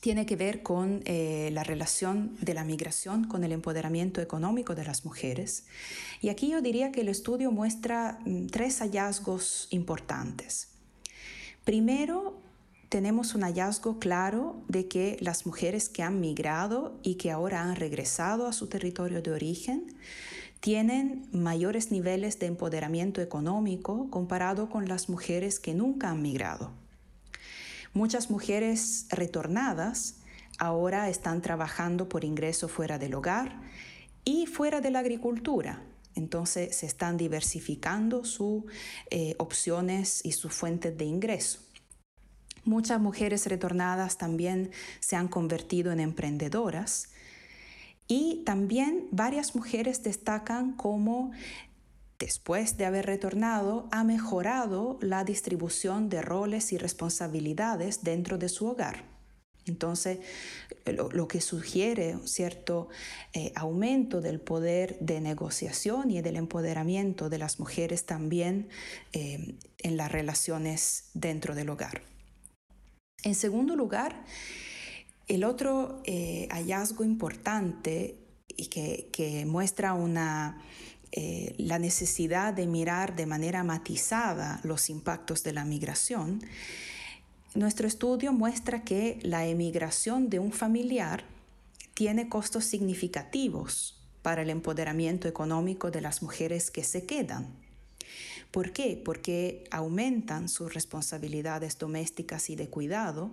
tiene 0.00 0.24
que 0.24 0.36
ver 0.36 0.62
con 0.62 1.02
eh, 1.04 1.50
la 1.52 1.64
relación 1.64 2.34
de 2.40 2.54
la 2.54 2.64
migración 2.64 3.24
con 3.24 3.44
el 3.44 3.52
empoderamiento 3.52 4.22
económico 4.22 4.74
de 4.74 4.86
las 4.86 5.04
mujeres. 5.04 5.66
Y 6.22 6.30
aquí 6.30 6.48
yo 6.48 6.62
diría 6.62 6.92
que 6.92 7.02
el 7.02 7.10
estudio 7.10 7.52
muestra 7.52 8.20
mm, 8.24 8.46
tres 8.46 8.78
hallazgos 8.78 9.68
importantes. 9.68 10.68
Primero, 11.64 12.40
tenemos 12.88 13.34
un 13.34 13.42
hallazgo 13.42 13.98
claro 13.98 14.62
de 14.66 14.88
que 14.88 15.18
las 15.20 15.44
mujeres 15.44 15.90
que 15.90 16.02
han 16.02 16.20
migrado 16.20 16.98
y 17.02 17.16
que 17.16 17.30
ahora 17.30 17.60
han 17.60 17.76
regresado 17.76 18.46
a 18.46 18.54
su 18.54 18.68
territorio 18.68 19.20
de 19.20 19.30
origen 19.30 19.94
tienen 20.60 21.28
mayores 21.32 21.90
niveles 21.90 22.38
de 22.38 22.46
empoderamiento 22.46 23.20
económico 23.20 24.10
comparado 24.10 24.68
con 24.68 24.88
las 24.88 25.08
mujeres 25.08 25.60
que 25.60 25.74
nunca 25.74 26.10
han 26.10 26.22
migrado. 26.22 26.72
Muchas 27.94 28.30
mujeres 28.30 29.06
retornadas 29.10 30.16
ahora 30.58 31.08
están 31.08 31.42
trabajando 31.42 32.08
por 32.08 32.24
ingreso 32.24 32.68
fuera 32.68 32.98
del 32.98 33.14
hogar 33.14 33.60
y 34.24 34.46
fuera 34.46 34.80
de 34.80 34.90
la 34.90 34.98
agricultura. 34.98 35.82
Entonces 36.14 36.76
se 36.76 36.86
están 36.86 37.16
diversificando 37.16 38.24
sus 38.24 38.64
eh, 39.10 39.36
opciones 39.38 40.24
y 40.24 40.32
sus 40.32 40.52
fuentes 40.52 40.96
de 40.98 41.04
ingreso. 41.04 41.60
Muchas 42.64 43.00
mujeres 43.00 43.46
retornadas 43.46 44.18
también 44.18 44.70
se 45.00 45.16
han 45.16 45.28
convertido 45.28 45.92
en 45.92 46.00
emprendedoras 46.00 47.10
y 48.08 48.42
también 48.44 49.06
varias 49.12 49.54
mujeres 49.54 50.02
destacan 50.02 50.72
como 50.72 51.30
después 52.18 52.76
de 52.76 52.86
haber 52.86 53.06
retornado, 53.06 53.88
ha 53.92 54.02
mejorado 54.02 54.98
la 55.00 55.24
distribución 55.24 56.08
de 56.08 56.22
roles 56.22 56.72
y 56.72 56.78
responsabilidades 56.78 58.02
dentro 58.02 58.38
de 58.38 58.48
su 58.48 58.66
hogar. 58.66 59.04
Entonces, 59.66 60.18
lo, 60.86 61.28
que 61.28 61.42
sugiere 61.42 62.16
un 62.16 62.26
cierto 62.26 62.88
eh, 63.34 63.52
aumento 63.54 64.22
del 64.22 64.40
poder 64.40 64.98
de 65.00 65.20
negociación 65.20 66.10
y 66.10 66.22
del 66.22 66.36
empoderamiento 66.36 67.28
de 67.28 67.38
las 67.38 67.60
mujeres 67.60 68.06
también 68.06 68.68
eh, 69.12 69.56
en 69.78 69.96
las 69.98 70.10
relaciones 70.10 71.10
dentro 71.12 71.54
del 71.54 71.68
hogar. 71.68 72.02
En 73.22 73.34
segundo 73.34 73.76
lugar, 73.76 74.24
el 75.28 75.44
otro 75.44 76.00
eh, 76.04 76.48
hallazgo 76.50 77.04
importante 77.04 78.18
y 78.56 78.66
que 78.66 79.44
muestra 79.46 79.94
eh, 81.12 81.54
la 81.58 81.78
necesidad 81.78 82.52
de 82.52 82.66
mirar 82.66 83.14
de 83.14 83.26
manera 83.26 83.62
matizada 83.64 84.60
los 84.64 84.90
impactos 84.90 85.42
de 85.42 85.52
la 85.52 85.64
migración, 85.64 86.42
nuestro 87.54 87.86
estudio 87.88 88.32
muestra 88.32 88.84
que 88.84 89.18
la 89.22 89.46
emigración 89.46 90.28
de 90.28 90.38
un 90.38 90.52
familiar 90.52 91.24
tiene 91.94 92.28
costos 92.28 92.64
significativos 92.64 94.02
para 94.22 94.42
el 94.42 94.50
empoderamiento 94.50 95.28
económico 95.28 95.90
de 95.90 96.02
las 96.02 96.22
mujeres 96.22 96.70
que 96.70 96.84
se 96.84 97.06
quedan. 97.06 97.46
¿Por 98.50 98.72
qué? 98.72 99.00
Porque 99.02 99.64
aumentan 99.70 100.48
sus 100.48 100.74
responsabilidades 100.74 101.78
domésticas 101.78 102.50
y 102.50 102.56
de 102.56 102.68
cuidado, 102.68 103.30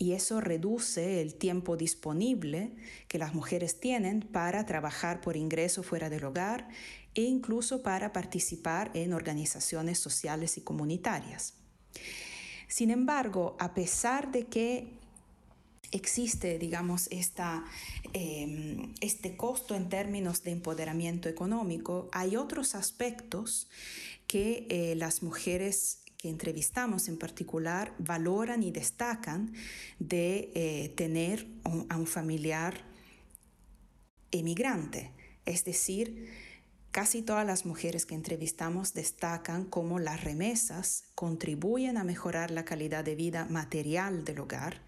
y 0.00 0.14
eso 0.14 0.40
reduce 0.40 1.20
el 1.20 1.34
tiempo 1.34 1.76
disponible 1.76 2.72
que 3.06 3.18
las 3.18 3.34
mujeres 3.34 3.80
tienen 3.80 4.22
para 4.22 4.64
trabajar 4.64 5.20
por 5.20 5.36
ingreso 5.36 5.82
fuera 5.82 6.08
del 6.08 6.24
hogar 6.24 6.68
e 7.14 7.20
incluso 7.20 7.82
para 7.82 8.10
participar 8.14 8.90
en 8.94 9.12
organizaciones 9.12 9.98
sociales 9.98 10.56
y 10.56 10.62
comunitarias. 10.62 11.52
Sin 12.66 12.90
embargo, 12.90 13.56
a 13.60 13.74
pesar 13.74 14.32
de 14.32 14.46
que 14.46 14.88
existe, 15.92 16.58
digamos, 16.58 17.08
esta, 17.10 17.62
em, 18.14 18.94
este 19.02 19.36
costo 19.36 19.74
en 19.74 19.90
términos 19.90 20.42
de 20.42 20.52
empoderamiento 20.52 21.28
económico, 21.28 22.08
hay 22.12 22.36
otros 22.36 22.74
aspectos 22.74 23.68
que 24.26 24.66
eh, 24.70 24.94
las 24.96 25.22
mujeres 25.22 25.99
que 26.20 26.28
entrevistamos 26.28 27.08
en 27.08 27.16
particular 27.16 27.94
valoran 27.98 28.62
y 28.62 28.70
destacan 28.70 29.54
de 29.98 30.52
eh, 30.54 30.92
tener 30.94 31.46
a 31.64 31.96
un 31.96 32.06
familiar 32.06 32.84
emigrante. 34.30 35.12
Es 35.46 35.64
decir, 35.64 36.28
casi 36.90 37.22
todas 37.22 37.46
las 37.46 37.64
mujeres 37.64 38.04
que 38.04 38.14
entrevistamos 38.14 38.92
destacan 38.92 39.64
cómo 39.64 39.98
las 39.98 40.22
remesas 40.22 41.04
contribuyen 41.14 41.96
a 41.96 42.04
mejorar 42.04 42.50
la 42.50 42.66
calidad 42.66 43.02
de 43.02 43.14
vida 43.14 43.46
material 43.46 44.22
del 44.22 44.40
hogar 44.40 44.82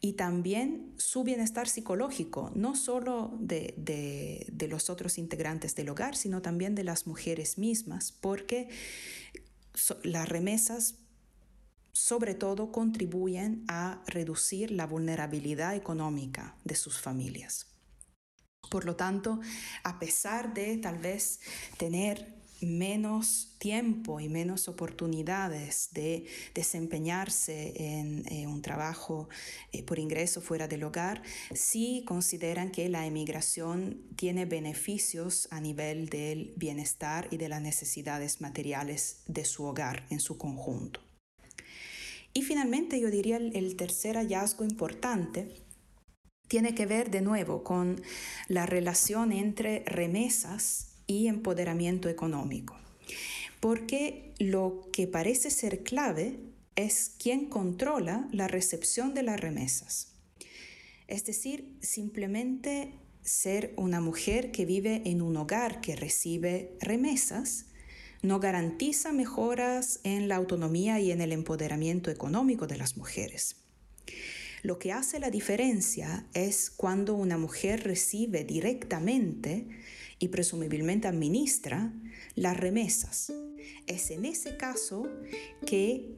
y 0.00 0.12
también 0.12 0.94
su 0.96 1.24
bienestar 1.24 1.68
psicológico, 1.68 2.52
no 2.54 2.76
solo 2.76 3.36
de, 3.40 3.74
de 3.76 4.68
los 4.68 4.90
otros 4.90 5.18
integrantes 5.18 5.74
del 5.74 5.88
hogar, 5.88 6.16
sino 6.16 6.40
también 6.40 6.76
de 6.76 6.84
las 6.84 7.06
mujeres 7.06 7.58
mismas, 7.58 8.12
porque 8.12 8.68
las 10.02 10.28
remesas 10.28 10.96
sobre 11.92 12.34
todo 12.34 12.72
contribuyen 12.72 13.64
a 13.68 14.02
reducir 14.06 14.70
la 14.70 14.86
vulnerabilidad 14.86 15.74
económica 15.76 16.56
de 16.64 16.74
sus 16.74 17.00
familias. 17.00 17.66
Por 18.70 18.86
lo 18.86 18.96
tanto, 18.96 19.40
a 19.84 19.98
pesar 19.98 20.54
de 20.54 20.78
tal 20.78 20.98
vez 20.98 21.40
tener 21.76 22.41
menos 22.62 23.56
tiempo 23.58 24.20
y 24.20 24.28
menos 24.28 24.68
oportunidades 24.68 25.90
de 25.92 26.26
desempeñarse 26.54 27.72
en 27.76 28.24
eh, 28.28 28.46
un 28.46 28.62
trabajo 28.62 29.28
eh, 29.72 29.82
por 29.82 29.98
ingreso 29.98 30.40
fuera 30.40 30.68
del 30.68 30.84
hogar, 30.84 31.22
sí 31.54 32.04
consideran 32.06 32.70
que 32.70 32.88
la 32.88 33.06
emigración 33.06 34.02
tiene 34.16 34.44
beneficios 34.46 35.48
a 35.50 35.60
nivel 35.60 36.08
del 36.08 36.54
bienestar 36.56 37.28
y 37.30 37.36
de 37.36 37.48
las 37.48 37.60
necesidades 37.60 38.40
materiales 38.40 39.22
de 39.26 39.44
su 39.44 39.64
hogar 39.64 40.06
en 40.10 40.20
su 40.20 40.38
conjunto. 40.38 41.00
Y 42.34 42.42
finalmente 42.42 42.98
yo 42.98 43.10
diría 43.10 43.36
el 43.36 43.76
tercer 43.76 44.16
hallazgo 44.16 44.64
importante 44.64 45.54
tiene 46.52 46.74
que 46.74 46.84
ver 46.84 47.10
de 47.10 47.22
nuevo 47.22 47.64
con 47.64 48.02
la 48.46 48.66
relación 48.66 49.32
entre 49.32 49.84
remesas 49.86 50.91
y 51.18 51.28
empoderamiento 51.28 52.08
económico. 52.08 52.76
Porque 53.60 54.34
lo 54.38 54.88
que 54.92 55.06
parece 55.06 55.50
ser 55.50 55.82
clave 55.82 56.38
es 56.74 57.12
quién 57.18 57.46
controla 57.46 58.28
la 58.32 58.48
recepción 58.48 59.14
de 59.14 59.22
las 59.22 59.40
remesas. 59.40 60.12
Es 61.06 61.24
decir, 61.24 61.76
simplemente 61.80 62.94
ser 63.22 63.72
una 63.76 64.00
mujer 64.00 64.50
que 64.50 64.64
vive 64.64 65.02
en 65.04 65.22
un 65.22 65.36
hogar 65.36 65.80
que 65.80 65.94
recibe 65.94 66.76
remesas 66.80 67.66
no 68.22 68.40
garantiza 68.40 69.12
mejoras 69.12 70.00
en 70.04 70.28
la 70.28 70.36
autonomía 70.36 71.00
y 71.00 71.10
en 71.10 71.20
el 71.20 71.32
empoderamiento 71.32 72.10
económico 72.10 72.66
de 72.66 72.78
las 72.78 72.96
mujeres. 72.96 73.56
Lo 74.62 74.78
que 74.78 74.92
hace 74.92 75.18
la 75.18 75.30
diferencia 75.30 76.24
es 76.34 76.70
cuando 76.70 77.14
una 77.14 77.36
mujer 77.36 77.82
recibe 77.82 78.44
directamente 78.44 79.66
y 80.22 80.28
presumiblemente 80.28 81.08
administra 81.08 81.92
las 82.36 82.56
remesas. 82.56 83.32
Es 83.88 84.12
en 84.12 84.24
ese 84.24 84.56
caso 84.56 85.08
que 85.66 86.16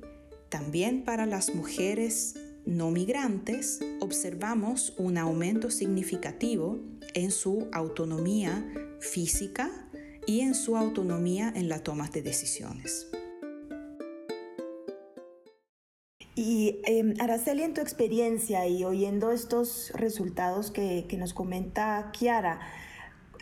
también 0.51 1.05
para 1.05 1.25
las 1.25 1.55
mujeres 1.55 2.35
no 2.67 2.91
migrantes 2.91 3.81
observamos 4.01 4.93
un 4.99 5.17
aumento 5.17 5.71
significativo 5.71 6.79
en 7.15 7.31
su 7.31 7.67
autonomía 7.73 8.71
física 9.01 9.89
y 10.27 10.41
en 10.41 10.55
su 10.55 10.77
autonomía 10.77 11.51
en 11.57 11.71
la 11.71 11.83
toma 11.83 12.09
de 12.09 12.21
decisiones. 12.21 13.07
Y 16.35 16.83
eh, 16.85 17.15
Araceli, 17.21 17.63
en 17.63 17.73
tu 17.73 17.81
experiencia 17.81 18.67
y 18.67 18.85
oyendo 18.85 19.31
estos 19.31 19.93
resultados 19.95 20.71
que, 20.71 21.07
que 21.09 21.17
nos 21.17 21.33
comenta 21.33 22.11
Kiara, 22.13 22.61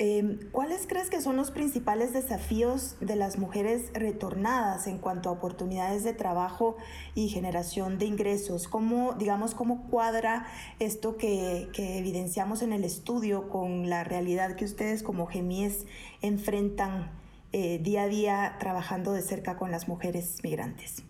Em, 0.04 0.50
¿Cuáles 0.50 0.88
crees 0.88 1.10
que 1.10 1.20
son 1.20 1.36
los 1.36 1.52
principales 1.52 2.12
desafíos 2.12 2.96
de 2.98 3.14
las 3.14 3.38
mujeres 3.38 3.92
retornadas 3.94 4.88
en 4.88 4.98
cuanto 4.98 5.28
a 5.28 5.32
oportunidades 5.32 6.02
de 6.02 6.12
trabajo 6.12 6.76
y 7.14 7.28
generación 7.28 7.98
de 7.98 8.06
ingresos? 8.06 8.66
¿Cómo, 8.66 9.12
digamos, 9.12 9.54
cómo 9.54 9.86
cuadra 9.90 10.44
esto 10.80 11.16
que, 11.16 11.70
evidenciamos 11.76 12.62
en 12.62 12.72
el 12.72 12.82
estudio 12.82 13.48
con 13.48 13.88
la 13.88 14.02
realidad 14.02 14.56
que 14.56 14.64
ustedes 14.64 15.04
como 15.04 15.28
GEMIES 15.28 15.86
enfrentan 16.20 17.12
eh, 17.52 17.78
día 17.78 18.02
a 18.02 18.08
día 18.08 18.56
trabajando 18.58 19.12
de 19.12 19.22
cerca 19.22 19.56
con 19.56 19.70
las 19.70 19.86
mujeres 19.86 20.38
migrantes? 20.42 21.04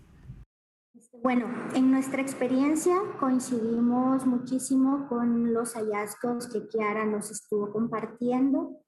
Bueno, 1.22 1.46
en 1.74 1.90
nuestra 1.90 2.20
experiencia 2.20 2.94
coincidimos 3.20 4.26
muchísimo 4.26 5.06
con 5.08 5.54
los 5.54 5.74
hallazgos 5.76 6.48
que 6.48 6.66
Kiara 6.66 7.06
nos 7.06 7.30
estuvo 7.30 7.72
compartiendo. 7.72 8.81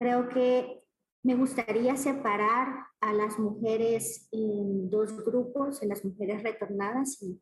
Creo 0.00 0.28
que 0.28 0.82
me 1.22 1.36
gustaría 1.36 1.96
separar 1.96 2.86
a 3.00 3.12
las 3.12 3.38
mujeres 3.38 4.28
en 4.32 4.90
dos 4.90 5.24
grupos, 5.24 5.82
en 5.82 5.90
las 5.90 6.04
mujeres 6.04 6.42
retornadas. 6.42 7.22
Y 7.22 7.40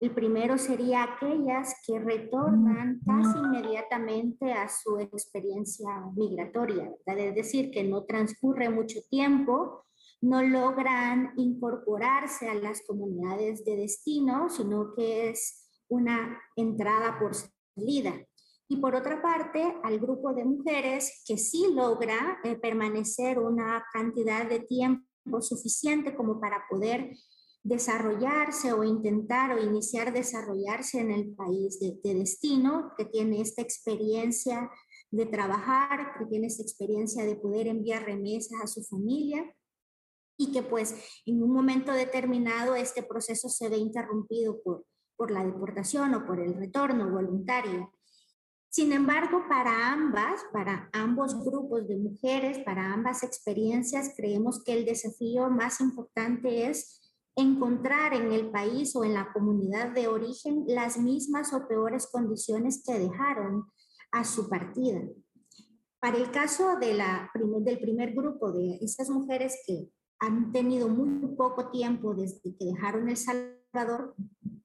el 0.00 0.12
primero 0.12 0.58
sería 0.58 1.02
aquellas 1.02 1.74
que 1.86 1.98
retornan 1.98 3.00
casi 3.04 3.38
inmediatamente 3.38 4.52
a 4.52 4.68
su 4.68 4.98
experiencia 5.00 5.88
migratoria, 6.14 6.92
es 7.06 7.34
decir, 7.34 7.70
que 7.70 7.82
no 7.82 8.04
transcurre 8.04 8.68
mucho 8.68 9.00
tiempo 9.10 9.86
no 10.20 10.42
logran 10.42 11.32
incorporarse 11.36 12.48
a 12.48 12.54
las 12.54 12.82
comunidades 12.86 13.64
de 13.64 13.76
destino, 13.76 14.48
sino 14.48 14.94
que 14.94 15.30
es 15.30 15.70
una 15.88 16.40
entrada 16.56 17.18
por 17.18 17.32
salida. 17.34 18.14
Y 18.68 18.76
por 18.78 18.94
otra 18.94 19.22
parte, 19.22 19.76
al 19.84 19.98
grupo 20.00 20.34
de 20.34 20.44
mujeres 20.44 21.22
que 21.26 21.38
sí 21.38 21.68
logra 21.72 22.38
eh, 22.42 22.56
permanecer 22.56 23.38
una 23.38 23.84
cantidad 23.92 24.48
de 24.48 24.60
tiempo 24.60 25.40
suficiente 25.40 26.16
como 26.16 26.40
para 26.40 26.64
poder 26.68 27.12
desarrollarse 27.62 28.72
o 28.72 28.84
intentar 28.84 29.52
o 29.52 29.62
iniciar 29.62 30.12
desarrollarse 30.12 31.00
en 31.00 31.10
el 31.10 31.34
país 31.34 31.80
de, 31.80 31.98
de, 32.02 32.14
destino, 32.14 32.92
que 32.96 33.04
tiene 33.04 33.40
esta 33.40 33.62
experiencia 33.62 34.70
de 35.10 35.26
trabajar, 35.26 36.14
que 36.18 36.26
tiene 36.26 36.46
esta 36.46 36.62
experiencia 36.62 37.24
de 37.24 37.36
poder 37.36 37.66
enviar 37.66 38.04
remesas 38.04 38.60
a 38.62 38.66
su 38.66 38.82
familia 38.84 39.44
y 40.38 40.52
que 40.52 40.62
pues 40.62 40.94
en 41.24 41.42
un 41.42 41.50
momento 41.50 41.92
determinado 41.92 42.74
este 42.74 43.02
proceso 43.02 43.48
se 43.48 43.68
ve 43.68 43.78
interrumpido 43.78 44.60
por, 44.62 44.84
por 45.16 45.30
la 45.30 45.44
deportación 45.44 46.14
o 46.14 46.26
por 46.26 46.40
el 46.40 46.54
retorno 46.54 47.10
voluntario. 47.10 47.92
Sin 48.76 48.92
embargo, 48.92 49.44
para 49.48 49.90
ambas, 49.90 50.44
para 50.52 50.90
ambos 50.92 51.42
grupos 51.42 51.88
de 51.88 51.96
mujeres, 51.96 52.58
para 52.58 52.92
ambas 52.92 53.22
experiencias, 53.22 54.12
creemos 54.14 54.62
que 54.62 54.74
el 54.74 54.84
desafío 54.84 55.48
más 55.48 55.80
importante 55.80 56.68
es 56.68 57.00
encontrar 57.36 58.12
en 58.12 58.32
el 58.32 58.50
país 58.50 58.94
o 58.94 59.02
en 59.02 59.14
la 59.14 59.32
comunidad 59.32 59.92
de 59.92 60.08
origen 60.08 60.64
las 60.66 60.98
mismas 60.98 61.54
o 61.54 61.66
peores 61.66 62.06
condiciones 62.12 62.82
que 62.86 62.98
dejaron 62.98 63.64
a 64.12 64.24
su 64.24 64.46
partida. 64.46 65.00
Para 65.98 66.18
el 66.18 66.30
caso 66.30 66.76
del 66.78 67.78
primer 67.80 68.12
grupo 68.12 68.52
de 68.52 68.78
estas 68.82 69.08
mujeres 69.08 69.56
que 69.66 69.88
han 70.18 70.52
tenido 70.52 70.90
muy 70.90 71.34
poco 71.34 71.70
tiempo 71.70 72.14
desde 72.14 72.54
que 72.54 72.66
dejaron 72.66 73.08
El 73.08 73.16
Salvador, 73.16 74.14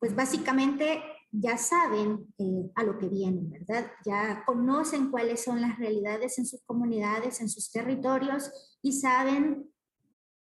pues 0.01 0.13
básicamente 0.13 1.01
ya 1.31 1.57
saben 1.57 2.33
eh, 2.37 2.71
a 2.75 2.83
lo 2.83 2.97
que 2.97 3.07
vienen, 3.07 3.49
¿verdad? 3.49 3.91
Ya 4.05 4.43
conocen 4.45 5.09
cuáles 5.09 5.43
son 5.43 5.61
las 5.61 5.77
realidades 5.77 6.37
en 6.37 6.45
sus 6.45 6.61
comunidades, 6.65 7.39
en 7.41 7.49
sus 7.49 7.71
territorios 7.71 8.77
y 8.81 8.93
saben 8.93 9.71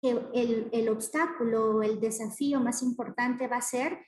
que 0.01 0.11
el, 0.33 0.69
el 0.71 0.89
obstáculo, 0.89 1.83
el 1.83 1.99
desafío 1.99 2.59
más 2.59 2.81
importante 2.81 3.47
va 3.47 3.57
a 3.57 3.61
ser 3.61 3.99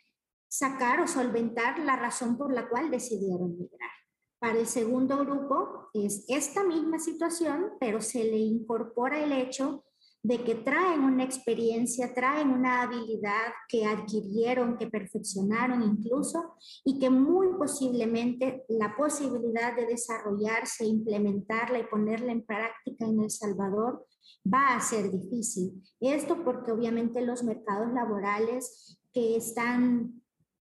sacar 0.47 1.01
o 1.01 1.07
solventar 1.07 1.79
la 1.79 1.95
razón 1.95 2.37
por 2.37 2.51
la 2.51 2.67
cual 2.67 2.89
decidieron 2.89 3.57
migrar. 3.57 3.91
Para 4.39 4.59
el 4.59 4.67
segundo 4.67 5.17
grupo 5.17 5.89
es 5.93 6.25
esta 6.27 6.63
misma 6.63 6.99
situación, 6.99 7.73
pero 7.79 8.01
se 8.01 8.23
le 8.23 8.37
incorpora 8.37 9.23
el 9.23 9.31
hecho 9.31 9.85
de 10.27 10.43
que 10.43 10.55
traen 10.55 11.01
una 11.01 11.23
experiencia, 11.23 12.11
traen 12.15 12.49
una 12.49 12.81
habilidad 12.81 13.53
que 13.69 13.85
adquirieron, 13.85 14.75
que 14.75 14.87
perfeccionaron 14.87 15.83
incluso, 15.83 16.55
y 16.83 16.97
que 16.97 17.11
muy 17.11 17.49
posiblemente 17.59 18.65
la 18.67 18.95
posibilidad 18.97 19.75
de 19.75 19.85
desarrollarse, 19.85 20.83
implementarla 20.83 21.77
y 21.77 21.85
ponerla 21.85 22.31
en 22.31 22.43
práctica 22.43 23.05
en 23.05 23.21
El 23.21 23.29
Salvador 23.29 24.07
va 24.51 24.75
a 24.75 24.81
ser 24.81 25.11
difícil. 25.11 25.83
Esto 25.99 26.43
porque 26.43 26.71
obviamente 26.71 27.21
los 27.21 27.43
mercados 27.43 27.93
laborales 27.93 28.99
que 29.13 29.35
están 29.35 30.23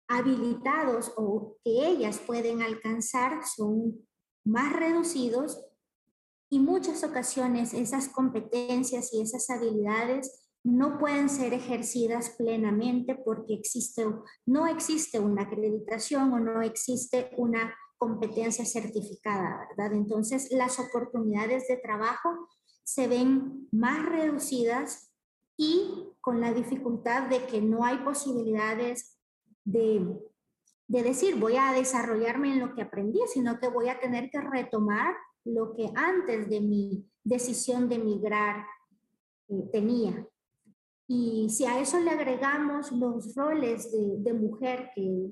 habilitados 0.08 1.14
o 1.16 1.58
que 1.64 1.90
ellas 1.90 2.18
pueden 2.26 2.64
alcanzar 2.64 3.46
son 3.46 4.00
más 4.44 4.74
reducidos 4.74 5.64
y 6.54 6.60
muchas 6.60 7.04
ocasiones 7.04 7.74
esas 7.74 8.10
competencias 8.10 9.12
y 9.12 9.22
esas 9.22 9.50
habilidades 9.50 10.52
no 10.64 11.00
pueden 11.00 11.28
ser 11.28 11.52
ejercidas 11.52 12.30
plenamente 12.38 13.16
porque 13.16 13.56
existe, 13.56 14.06
no 14.46 14.68
existe 14.68 15.20
una 15.20 15.42
acreditación 15.42 16.32
o 16.32 16.40
no 16.40 16.62
existe 16.62 17.32
una 17.38 17.74
competencia 17.98 18.66
certificada, 18.66 19.68
¿verdad? 19.70 19.94
Entonces 19.94 20.52
las 20.52 20.78
oportunidades 20.78 21.68
de 21.68 21.78
trabajo 21.78 22.48
se 22.84 23.08
ven 23.08 23.68
más 23.72 24.06
reducidas 24.06 25.12
y 25.58 26.08
con 26.22 26.40
la 26.40 26.54
dificultad 26.54 27.30
de 27.30 27.48
que 27.48 27.62
no 27.62 27.84
hay 27.84 27.98
posibilidades 28.04 29.18
de, 29.66 30.06
de 30.88 31.02
decir 31.02 31.40
voy 31.40 31.56
a 31.58 31.74
desarrollarme 31.74 32.54
en 32.54 32.60
lo 32.60 32.76
que 32.76 32.84
aprendí, 32.84 33.22
sino 33.34 33.60
que 33.60 33.70
voy 33.70 33.90
a 33.90 34.00
tener 34.00 34.30
que 34.30 34.40
retomar 34.40 35.16
lo 35.46 35.74
que 35.76 35.90
antes 35.96 36.50
de 36.50 36.62
mi 36.62 37.06
decisión 37.24 37.90
de 37.90 38.00
migrar 38.00 38.66
eh, 39.50 39.70
tenía. 39.72 40.28
Y 41.08 41.50
si 41.50 41.66
a 41.66 41.80
eso 41.80 42.00
le 42.00 42.12
agregamos 42.12 42.92
los 42.92 43.36
roles 43.36 43.92
de, 43.92 44.34
mujer 44.34 44.92
que 44.96 45.30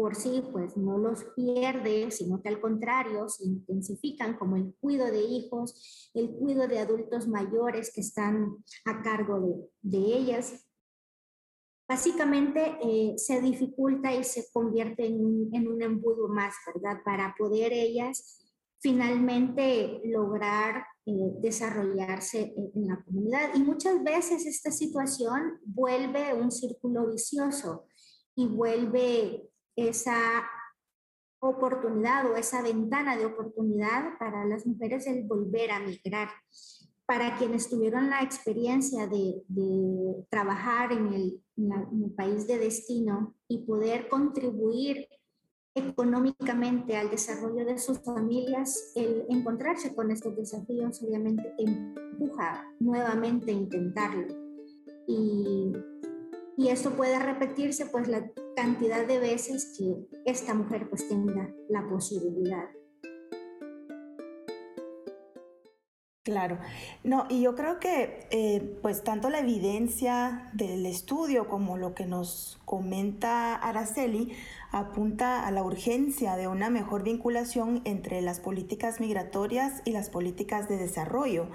por 0.00 0.16
sí 0.16 0.42
pues 0.50 0.78
no 0.78 0.96
los 0.96 1.24
pierde, 1.36 2.10
sino 2.10 2.40
que 2.40 2.48
al 2.48 2.58
contrario 2.58 3.28
se 3.28 3.44
intensifican 3.44 4.38
como 4.38 4.56
el 4.56 4.74
cuidado 4.80 5.12
de 5.12 5.22
hijos, 5.22 6.10
el 6.14 6.30
cuidado 6.30 6.68
de 6.68 6.78
adultos 6.78 7.28
mayores 7.28 7.92
que 7.94 8.00
están 8.00 8.64
a 8.86 9.02
cargo 9.02 9.68
de, 9.82 9.98
ellas, 9.98 10.66
básicamente 11.86 12.78
eh, 12.82 13.14
se 13.18 13.42
dificulta 13.42 14.14
y 14.14 14.24
se 14.24 14.50
convierte 14.54 15.04
en, 15.04 15.50
en, 15.52 15.68
un 15.68 15.82
embudo 15.82 16.28
más, 16.28 16.54
¿verdad? 16.72 17.02
Para 17.04 17.34
poder 17.36 17.70
ellas 17.74 18.40
finalmente 18.80 20.00
lograr 20.04 20.84
eh, 21.06 21.12
desarrollarse 21.40 22.54
en 22.74 22.88
la 22.88 23.02
comunidad. 23.04 23.54
Y 23.54 23.60
muchas 23.60 24.02
veces 24.02 24.46
esta 24.46 24.70
situación 24.70 25.58
vuelve 25.64 26.34
un 26.34 26.50
círculo 26.50 27.08
vicioso 27.08 27.86
y 28.34 28.46
vuelve 28.46 29.48
esa 29.76 30.46
oportunidad 31.40 32.30
o 32.30 32.36
esa 32.36 32.62
ventana 32.62 33.16
de 33.16 33.26
oportunidad 33.26 34.18
para 34.18 34.44
las 34.44 34.66
mujeres 34.66 35.06
el 35.06 35.24
volver 35.24 35.70
a 35.70 35.80
migrar. 35.80 36.28
Para 37.06 37.36
quienes 37.36 37.68
tuvieron 37.68 38.08
la 38.08 38.22
experiencia 38.22 39.08
de, 39.08 39.42
trabajar 40.30 40.92
en 40.92 41.12
el, 41.12 41.42
en 41.56 42.04
el 42.04 42.10
país 42.14 42.46
de 42.46 42.58
destino 42.58 43.34
y 43.48 43.66
poder 43.66 44.08
contribuir 44.08 45.08
económicamente 45.74 46.96
al 46.96 47.10
desarrollo 47.10 47.64
de 47.64 47.78
sus 47.78 48.00
familias, 48.00 48.92
el 48.96 49.24
encontrarse 49.28 49.94
con 49.94 50.10
estos 50.10 50.36
desafíos 50.36 51.02
obviamente 51.02 51.54
empuja 51.58 52.66
nuevamente 52.80 53.52
a 53.52 53.54
intentarlo. 53.54 54.26
Y, 55.06 55.72
y 56.56 56.68
esto 56.68 56.90
puede 56.90 57.18
repetirse 57.18 57.86
pues 57.86 58.08
la 58.08 58.30
cantidad 58.56 59.06
de 59.06 59.18
veces 59.18 59.76
que 59.78 60.06
esta 60.24 60.54
mujer 60.54 60.88
pues 60.88 61.08
tenga 61.08 61.54
la 61.68 61.88
posibilidad. 61.88 62.68
Claro, 66.30 66.58
no, 67.02 67.26
y 67.28 67.40
yo 67.40 67.56
creo 67.56 67.80
que 67.80 68.28
eh, 68.30 68.78
pues 68.82 69.02
tanto 69.02 69.30
la 69.30 69.40
evidencia 69.40 70.48
del 70.52 70.86
estudio 70.86 71.48
como 71.48 71.76
lo 71.76 71.92
que 71.92 72.06
nos 72.06 72.60
comenta 72.64 73.56
Araceli 73.56 74.30
apunta 74.70 75.44
a 75.44 75.50
la 75.50 75.64
urgencia 75.64 76.36
de 76.36 76.46
una 76.46 76.70
mejor 76.70 77.02
vinculación 77.02 77.80
entre 77.84 78.22
las 78.22 78.38
políticas 78.38 79.00
migratorias 79.00 79.82
y 79.84 79.90
las 79.90 80.08
políticas 80.08 80.68
de 80.68 80.76
desarrollo, 80.76 81.48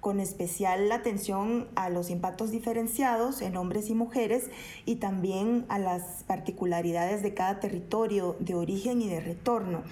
con 0.00 0.20
especial 0.20 0.92
atención 0.92 1.68
a 1.74 1.88
los 1.88 2.10
impactos 2.10 2.50
diferenciados 2.50 3.40
en 3.40 3.56
hombres 3.56 3.88
y 3.88 3.94
mujeres 3.94 4.50
y 4.84 4.96
también 4.96 5.64
a 5.70 5.78
las 5.78 6.22
particularidades 6.26 7.22
de 7.22 7.32
cada 7.32 7.60
territorio 7.60 8.36
de 8.40 8.54
origen 8.54 9.00
y 9.00 9.08
de 9.08 9.20
retorno. 9.20 9.84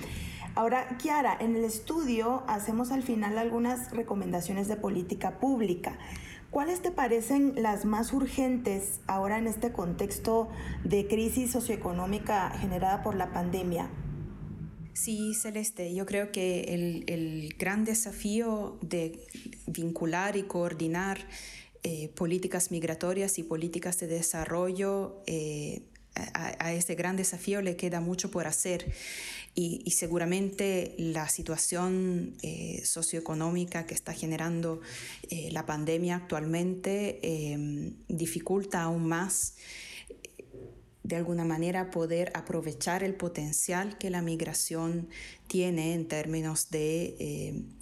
Ahora, 0.56 0.96
Kiara, 0.96 1.36
en 1.38 1.54
el 1.54 1.64
estudio 1.64 2.42
hacemos 2.48 2.90
al 2.90 3.02
final 3.02 3.36
algunas 3.36 3.90
recomendaciones 3.90 4.68
de 4.68 4.76
política 4.76 5.38
pública. 5.38 5.98
¿Cuáles 6.50 6.80
te 6.80 6.90
parecen 6.90 7.52
las 7.56 7.84
más 7.84 8.14
urgentes 8.14 9.00
ahora 9.06 9.36
en 9.36 9.48
este 9.48 9.72
contexto 9.72 10.48
de 10.82 11.06
crisis 11.08 11.50
socioeconómica 11.50 12.48
generada 12.58 13.02
por 13.02 13.16
la 13.16 13.34
pandemia? 13.34 13.90
Sí, 14.94 15.34
Celeste, 15.34 15.94
yo 15.94 16.06
creo 16.06 16.32
que 16.32 16.72
el, 17.06 17.54
gran 17.58 17.84
desafío 17.84 18.78
de 18.80 19.20
vincular 19.66 20.38
y 20.38 20.44
coordinar 20.44 21.18
eh, 21.82 22.08
políticas 22.16 22.70
migratorias 22.70 23.38
y 23.38 23.42
políticas 23.42 24.00
de 24.00 24.06
desarrollo 24.06 25.20
eh, 25.26 25.82
a, 26.34 26.72
este 26.72 26.94
gran 26.94 27.16
desafío 27.16 27.62
le 27.62 27.76
queda 27.76 28.00
mucho 28.00 28.30
por 28.30 28.46
hacer. 28.46 28.92
Y, 29.54 29.90
seguramente 29.92 30.94
la 30.98 31.28
situación 31.28 32.36
eh, 32.42 32.82
socioeconómica 32.84 33.86
que 33.86 33.94
está 33.94 34.12
generando 34.12 34.82
eh, 35.30 35.48
la 35.50 35.64
pandemia 35.64 36.16
actualmente 36.16 37.20
em, 37.52 37.94
dificulta 38.08 38.82
aún 38.82 39.06
más 39.08 39.54
de 41.04 41.16
alguna 41.16 41.44
manera 41.44 41.90
poder 41.90 42.32
aprovechar 42.34 43.02
el 43.04 43.14
potencial 43.14 43.96
que 43.96 44.10
la 44.10 44.22
migración 44.22 45.08
tiene 45.46 45.94
en 45.94 46.08
términos 46.08 46.68
de 46.70 47.16
em, 47.18 47.75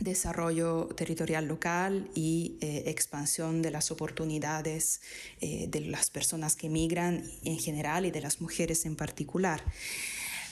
desarrollo 0.00 0.86
territorial 0.96 1.46
local 1.46 2.10
y 2.14 2.56
eh, 2.60 2.84
expansión 2.86 3.62
de 3.62 3.70
las 3.70 3.90
oportunidades 3.90 5.00
eh, 5.40 5.66
de 5.68 5.80
las 5.80 6.10
personas 6.10 6.56
que 6.56 6.68
migran 6.68 7.24
en 7.44 7.58
general 7.58 8.06
y 8.06 8.10
de 8.10 8.20
las 8.20 8.40
mujeres 8.40 8.86
en 8.86 8.96
particular. 8.96 9.62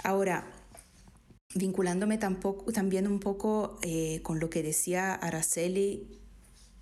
Ahora, 0.05 0.47
vinculándome 1.55 2.19
también 2.19 3.07
un 3.07 3.19
poco 3.19 3.79
eh, 3.83 4.21
con 4.23 4.39
lo 4.39 4.51
que 4.51 4.63
decía 4.63 5.15
Araceli 5.15 6.20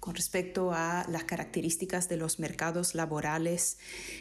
con 0.01 0.15
respecto 0.15 0.73
a 0.73 1.05
las 1.09 1.25
características 1.25 2.09
de 2.09 2.17
los 2.17 2.39
mercados 2.39 2.95
laborales 2.95 3.79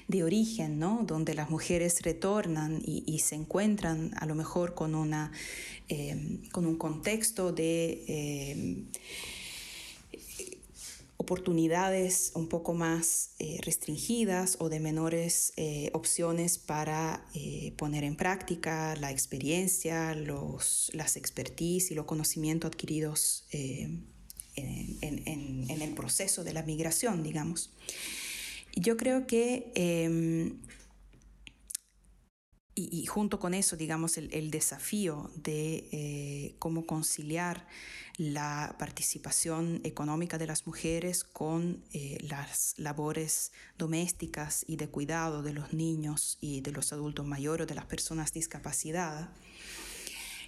de 0.07 0.23
origen, 0.23 0.79
¿no? 0.79 1.03
donde 1.05 1.33
las 1.33 1.49
mujeres 1.49 2.01
retornan 2.01 2.81
y, 2.83 3.19
se 3.19 3.35
encuentran 3.35 4.11
a 4.17 4.25
lo 4.25 4.35
mejor 4.35 4.73
con, 4.73 4.95
una, 4.95 5.31
eh, 5.89 6.39
con 6.51 6.65
un 6.65 6.77
contexto 6.77 7.51
de 7.51 8.03
eh, 8.07 8.83
oportunidades 11.17 12.31
un 12.35 12.47
poco 12.47 12.73
más 12.73 13.31
eh, 13.39 13.59
restringidas 13.63 14.57
o 14.59 14.69
de 14.69 14.79
menores 14.79 15.53
opciones 15.93 16.57
para 16.57 17.25
poner 17.75 18.03
en 18.03 18.15
práctica 18.15 18.95
la 18.95 19.11
experiencia, 19.11 20.15
los, 20.15 20.89
las 20.93 21.17
expertise 21.17 21.91
y 21.91 21.95
los 21.95 22.05
conocimientos 22.05 22.69
adquiridos 22.69 23.45
en, 24.57 25.81
el 25.81 25.93
proceso 25.93 26.43
de 26.43 26.53
la 26.53 26.63
migración, 26.63 27.23
digamos. 27.23 27.71
Yo 28.75 28.97
creo 28.97 29.25
que, 29.25 29.71
em, 29.75 30.57
y, 32.75 33.05
junto 33.07 33.39
con 33.39 33.55
eso, 33.55 33.75
digamos, 33.75 34.17
el, 34.17 34.51
desafío 34.51 35.31
de 35.35 35.89
eh, 35.91 36.55
cómo 36.59 36.85
conciliar 36.85 37.65
la 38.17 38.75
participación 38.77 39.81
económica 39.83 40.37
de 40.37 40.45
las 40.45 40.67
mujeres 40.67 41.23
con 41.23 41.83
eh, 41.93 42.17
las 42.21 42.75
labores 42.77 43.51
domésticas 43.77 44.63
y 44.67 44.75
de 44.75 44.89
cuidado 44.89 45.41
de 45.41 45.53
los 45.53 45.73
niños 45.73 46.37
y 46.39 46.61
de 46.61 46.71
los 46.71 46.93
adultos 46.93 47.25
mayores 47.25 47.63
o 47.63 47.67
de 47.67 47.75
las 47.75 47.85
personas 47.85 48.31
discapacitadas. 48.31 49.29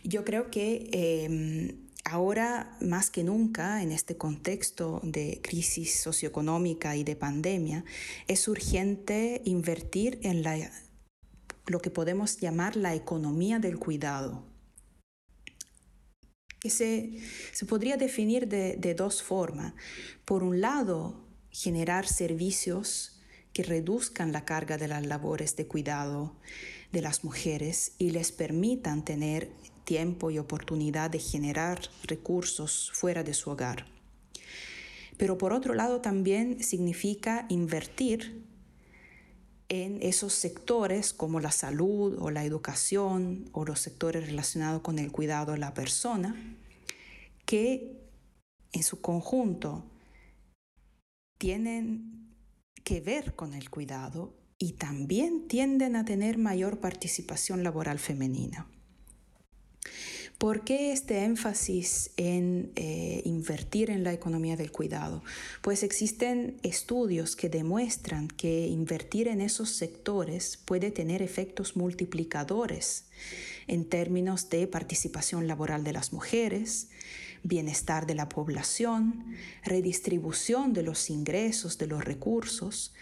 Yo 0.03 0.23
creo 0.23 0.49
que 0.51 0.89
em, 0.93 1.88
Ahora, 2.05 2.77
más 2.81 3.11
que 3.11 3.23
nunca, 3.23 3.83
en 3.83 3.91
este 3.91 4.17
contexto 4.17 4.99
de 5.03 5.41
crisis 5.43 5.99
socioeconómica 6.01 6.95
y 6.95 7.03
de 7.03 7.15
pandemia, 7.15 7.83
es 8.27 8.47
urgente 8.47 9.41
invertir 9.45 10.19
en 10.23 10.41
la, 10.41 10.71
lo 11.67 11.79
que 11.79 11.91
podemos 11.91 12.37
llamar 12.37 12.75
la 12.75 12.95
economía 12.95 13.59
del 13.59 13.77
cuidado, 13.77 14.43
que 16.59 16.69
se, 16.69 17.65
podría 17.67 17.95
definir 17.95 18.47
de, 18.47 18.75
de 18.75 18.95
dos 18.95 19.21
formas. 19.21 19.73
Por 20.25 20.43
un 20.43 20.61
lado, 20.61 21.27
generar 21.51 22.07
servicios 22.07 23.21
que 23.53 23.63
reduzcan 23.63 24.31
la 24.31 24.45
carga 24.45 24.77
de 24.77 24.87
las 24.87 25.05
labores 25.05 25.55
de 25.55 25.67
cuidado 25.67 26.39
de 26.91 27.01
las 27.01 27.23
mujeres 27.23 27.93
y 27.97 28.11
les 28.11 28.31
permitan 28.31 29.05
tener 29.05 29.51
tiempo 29.89 30.29
y 30.29 30.37
oportunidad 30.37 31.09
de 31.09 31.17
generar 31.17 31.81
recursos 32.03 32.91
fuera 32.93 33.23
de 33.23 33.33
su 33.33 33.49
hogar. 33.49 33.87
Pero 35.17 35.39
por 35.39 35.51
otro 35.51 35.73
lado 35.73 35.99
también 35.99 36.63
significa 36.63 37.47
invertir 37.49 38.45
en 39.67 39.97
esos 40.03 40.33
sectores 40.33 41.11
como 41.11 41.39
la 41.39 41.49
salud 41.49 42.15
o 42.19 42.29
la 42.29 42.45
educación 42.45 43.49
o 43.51 43.65
los 43.65 43.79
sectores 43.79 44.27
relacionados 44.27 44.83
con 44.83 44.99
el 44.99 45.11
cuidado 45.11 45.53
de 45.53 45.57
la 45.57 45.73
persona, 45.73 46.35
que 47.47 47.97
en 48.71 48.83
su 48.83 49.01
conjunto 49.01 49.89
tienen 51.39 52.35
que 52.83 53.01
ver 53.01 53.33
con 53.33 53.55
el 53.55 53.71
cuidado 53.71 54.35
y 54.59 54.73
también 54.73 55.47
tienden 55.47 55.95
a 55.95 56.05
tener 56.05 56.37
mayor 56.37 56.79
participación 56.79 57.63
laboral 57.63 57.97
femenina. 57.97 58.67
¿Por 60.39 60.63
qué 60.63 60.93
este 60.93 61.25
énfasis 61.25 62.11
en 62.15 62.71
eh, 62.77 63.21
invertir 63.25 63.89
en 63.89 64.05
la 64.05 64.13
economía 64.13 64.55
del 64.55 64.71
cuidado? 64.71 65.21
Pues 65.61 65.83
existen 65.83 66.55
estudios 66.63 67.35
que 67.35 67.49
demuestran 67.49 68.29
que 68.29 68.67
invertir 68.67 69.27
en 69.27 69.41
esos 69.41 69.69
sectores 69.71 70.55
puede 70.55 70.91
tener 70.91 71.21
efectos 71.21 71.75
multiplicadores 71.75 73.03
en 73.67 73.83
términos 73.83 74.49
de 74.49 74.65
participación 74.65 75.45
laboral 75.45 75.83
de 75.83 75.91
las 75.91 76.13
mujeres, 76.13 76.87
bienestar 77.43 78.05
de 78.05 78.15
la 78.15 78.29
población, 78.29 79.35
redistribución 79.65 80.71
de 80.71 80.83
los 80.83 81.09
ingresos, 81.09 81.77
de 81.77 81.87
los 81.87 82.03
recursos, 82.03 82.93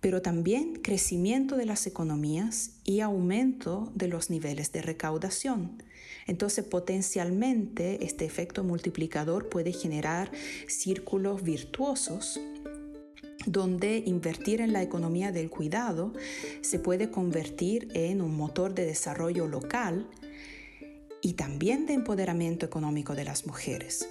pero 0.00 0.22
también 0.22 0.76
crecimiento 0.76 1.56
de 1.56 1.66
las 1.66 1.86
economías 1.86 2.72
y 2.84 3.00
aumento 3.00 3.92
de 3.94 4.08
los 4.08 4.30
niveles 4.30 4.72
de 4.72 4.82
recaudación. 4.82 5.82
Entonces, 6.26 6.64
potencialmente, 6.64 8.04
este 8.04 8.24
efecto 8.24 8.64
multiplicador 8.64 9.48
puede 9.48 9.72
generar 9.72 10.30
círculos 10.66 11.42
virtuosos 11.42 12.40
donde 13.46 14.02
invertir 14.04 14.60
en 14.60 14.72
la 14.72 14.82
economía 14.82 15.32
del 15.32 15.48
cuidado 15.48 16.12
se 16.60 16.78
puede 16.78 17.10
convertir 17.10 17.88
en 17.94 18.20
un 18.20 18.36
motor 18.36 18.74
de 18.74 18.84
desarrollo 18.84 19.46
local 19.46 20.06
y 21.22 21.34
también 21.34 21.86
de 21.86 21.94
empoderamiento 21.94 22.66
económico 22.66 23.14
de 23.14 23.24
las 23.24 23.46
mujeres. 23.46 24.06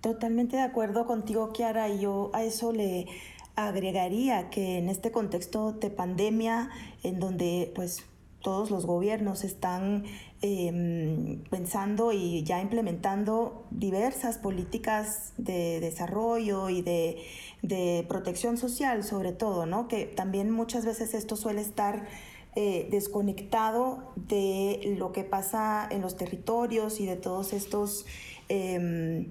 Totalmente 0.00 0.56
de 0.56 0.62
acuerdo 0.62 1.06
contigo, 1.06 1.52
Kiara, 1.52 1.88
y 1.88 2.00
yo 2.00 2.30
a 2.32 2.42
eso 2.42 2.72
le 2.72 3.06
agregaría 3.54 4.48
que 4.48 4.78
en 4.78 4.88
este 4.88 5.10
contexto 5.10 5.72
de 5.72 5.90
pandemia, 5.90 6.70
en 7.02 7.20
donde 7.20 7.70
pues 7.74 8.04
todos 8.40 8.70
los 8.70 8.86
gobiernos 8.86 9.44
están 9.44 10.04
em, 10.40 11.42
pensando 11.50 12.12
y 12.12 12.42
ya 12.42 12.62
implementando 12.62 13.64
diversas 13.70 14.38
políticas 14.38 15.34
de 15.36 15.80
desarrollo 15.80 16.70
y 16.70 16.82
de, 16.82 18.06
protección 18.08 18.56
social, 18.56 19.04
sobre 19.04 19.32
todo, 19.32 19.66
¿no? 19.66 19.86
Que 19.86 20.06
también 20.06 20.50
muchas 20.50 20.86
veces 20.86 21.12
esto 21.12 21.36
suele 21.36 21.60
estar 21.60 22.06
eh, 22.56 22.88
desconectado 22.90 24.12
de 24.16 24.94
lo 24.98 25.12
que 25.12 25.24
pasa 25.24 25.86
en 25.90 26.00
los 26.00 26.16
territorios 26.16 27.00
y 27.00 27.06
de 27.06 27.16
todos 27.16 27.52
estos 27.52 28.06
em, 28.48 29.26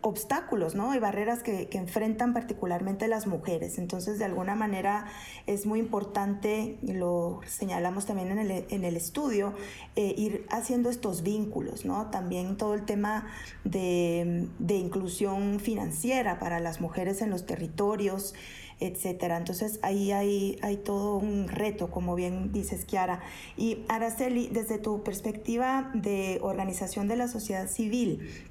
obstáculos 0.00 0.74
¿no? 0.74 0.94
y 0.94 0.98
barreras 0.98 1.42
que, 1.42 1.68
enfrentan 1.72 2.34
particularmente 2.34 3.08
las 3.08 3.26
mujeres. 3.26 3.78
Entonces, 3.78 4.18
de 4.18 4.24
alguna 4.24 4.54
manera 4.54 5.06
es 5.46 5.66
muy 5.66 5.78
importante, 5.78 6.78
y 6.82 6.92
lo 6.92 7.40
señalamos 7.46 8.06
también 8.06 8.30
en 8.32 8.38
el, 8.38 8.64
en 8.68 8.84
el 8.84 8.96
estudio, 8.96 9.54
eh, 9.96 10.14
ir 10.16 10.46
haciendo 10.50 10.90
estos 10.90 11.22
vínculos, 11.22 11.84
¿no? 11.84 12.10
También 12.10 12.56
todo 12.56 12.74
el 12.74 12.84
tema 12.84 13.26
de, 13.64 14.48
de 14.58 14.74
inclusión 14.74 15.60
financiera 15.60 16.38
para 16.38 16.58
las 16.58 16.80
mujeres 16.80 17.22
en 17.22 17.30
los 17.30 17.46
territorios 17.46 18.34
etcétera. 18.80 19.36
Entonces 19.36 19.80
ahí 19.82 20.12
hay, 20.12 20.58
hay 20.62 20.76
todo 20.76 21.16
un 21.16 21.48
reto, 21.48 21.90
como 21.90 22.14
bien 22.14 22.52
dices, 22.52 22.84
Kiara. 22.84 23.20
Y 23.56 23.84
Araceli, 23.88 24.48
desde 24.48 24.78
tu 24.78 25.02
perspectiva 25.02 25.90
de 25.94 26.38
organización 26.42 27.08
de 27.08 27.16
la 27.16 27.28
sociedad 27.28 27.68
civil, 27.68 28.47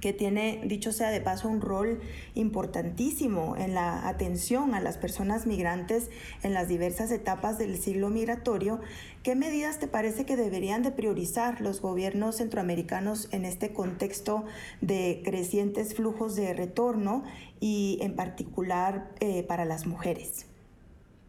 que 0.00 0.12
tiene, 0.12 0.62
dicho 0.64 0.92
sea 0.92 1.10
de 1.10 1.20
paso, 1.20 1.48
un 1.48 1.60
rol 1.60 2.00
importantísimo 2.34 3.56
en 3.56 3.74
la 3.74 4.08
atención 4.08 4.74
a 4.74 4.80
las 4.80 4.96
personas 4.96 5.46
migrantes 5.46 6.10
en 6.42 6.54
las 6.54 6.68
diversas 6.68 7.10
etapas 7.10 7.58
del 7.58 7.76
siglo 7.78 8.08
migratorio. 8.10 8.80
¿Qué 9.22 9.34
medidas 9.34 9.78
te 9.78 9.88
parece 9.88 10.24
que 10.24 10.36
deberían 10.36 10.82
de 10.82 10.92
priorizar 10.92 11.60
los 11.60 11.80
gobiernos 11.80 12.36
centroamericanos 12.36 13.28
en 13.32 13.44
este 13.44 13.72
contexto 13.72 14.44
de 14.80 15.22
crecientes 15.24 15.94
flujos 15.94 16.36
de 16.36 16.54
retorno 16.54 17.24
y 17.60 17.98
en 18.00 18.14
particular 18.14 19.10
eh, 19.20 19.42
para 19.42 19.64
las 19.64 19.86
mujeres? 19.86 20.46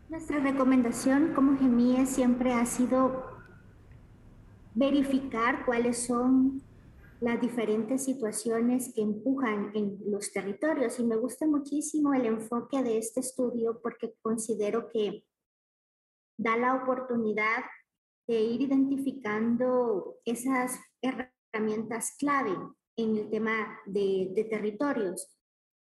Nuestra 0.10 0.40
recomendación 0.40 1.34
como 1.34 1.58
GEMIE 1.58 2.06
siempre 2.06 2.54
ha 2.54 2.66
sido 2.66 3.26
verificar 4.74 5.66
cuáles 5.66 6.06
son 6.06 6.64
las 7.22 7.42
diferentes 7.42 8.04
situaciones 8.06 8.94
que 8.94 9.02
empujan 9.02 9.72
en 9.76 10.00
los 10.06 10.32
territorios. 10.32 11.00
Y 11.00 11.04
me 11.04 11.18
gusta 11.18 11.46
muchísimo 11.46 12.14
el 12.14 12.26
enfoque 12.26 12.82
de 12.82 12.98
este 12.98 13.20
estudio 13.20 13.80
porque 13.82 14.16
considero 14.22 14.90
que 14.90 15.26
da 16.38 16.56
la 16.58 16.76
oportunidad 16.76 17.64
de 18.28 18.42
ir 18.42 18.62
identificando 18.62 20.18
esas 20.24 20.80
herramientas 21.02 22.16
clave 22.18 22.56
en 22.96 23.18
el 23.18 23.30
tema 23.30 23.80
de, 23.86 24.32
de 24.34 24.44
territorios. 24.46 25.28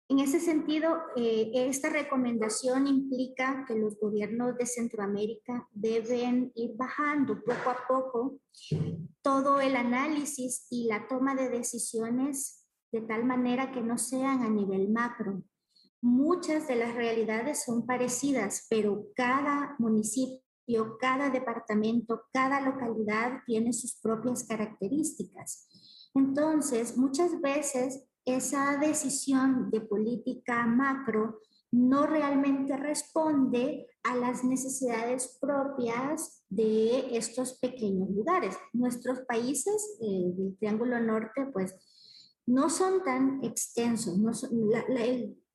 En 0.09 0.19
ese 0.19 0.39
sentido, 0.39 0.97
eh, 1.15 1.51
esta 1.53 1.89
recomendación 1.89 2.87
implica 2.87 3.63
que 3.67 3.75
los 3.75 3.97
gobiernos 3.97 4.57
de 4.57 4.65
Centroamérica 4.65 5.67
deben 5.71 6.51
ir 6.55 6.75
bajando 6.75 7.41
poco 7.43 7.69
a 7.69 7.87
poco 7.87 8.39
todo 9.21 9.61
el 9.61 9.75
análisis 9.75 10.67
y 10.69 10.87
la 10.87 11.07
toma 11.07 11.35
de 11.35 11.49
decisiones 11.49 12.67
de 12.91 13.01
tal 13.01 13.25
manera 13.25 13.71
que 13.71 13.81
no 13.81 13.97
sean 13.97 14.43
a 14.43 14.49
nivel 14.49 14.89
macro. 14.91 15.41
Muchas 16.01 16.67
de 16.67 16.75
las 16.75 16.93
realidades 16.93 17.63
son 17.63 17.85
parecidas, 17.85 18.67
pero 18.69 19.05
cada 19.15 19.75
municipio, 19.79 20.97
cada 20.99 21.29
departamento, 21.29 22.23
cada 22.33 22.59
localidad 22.59 23.39
tiene 23.45 23.71
sus 23.71 23.99
propias 24.01 24.43
características. 24.43 26.09
Entonces, 26.13 26.97
muchas 26.97 27.39
veces 27.39 28.05
esa 28.25 28.77
decisión 28.77 29.69
de 29.71 29.81
política 29.81 30.65
macro 30.65 31.39
no 31.71 32.05
realmente 32.05 32.77
responde 32.77 33.87
a 34.03 34.15
las 34.15 34.43
necesidades 34.43 35.39
propias 35.41 36.43
de 36.47 37.17
estos 37.17 37.57
pequeños 37.57 38.09
lugares. 38.11 38.55
Nuestros 38.73 39.21
países 39.21 39.97
eh, 39.99 40.33
del 40.35 40.55
Triángulo 40.57 40.99
Norte, 40.99 41.47
pues, 41.51 41.75
no 42.45 42.69
son 42.69 43.03
tan 43.03 43.43
extensos. 43.43 44.17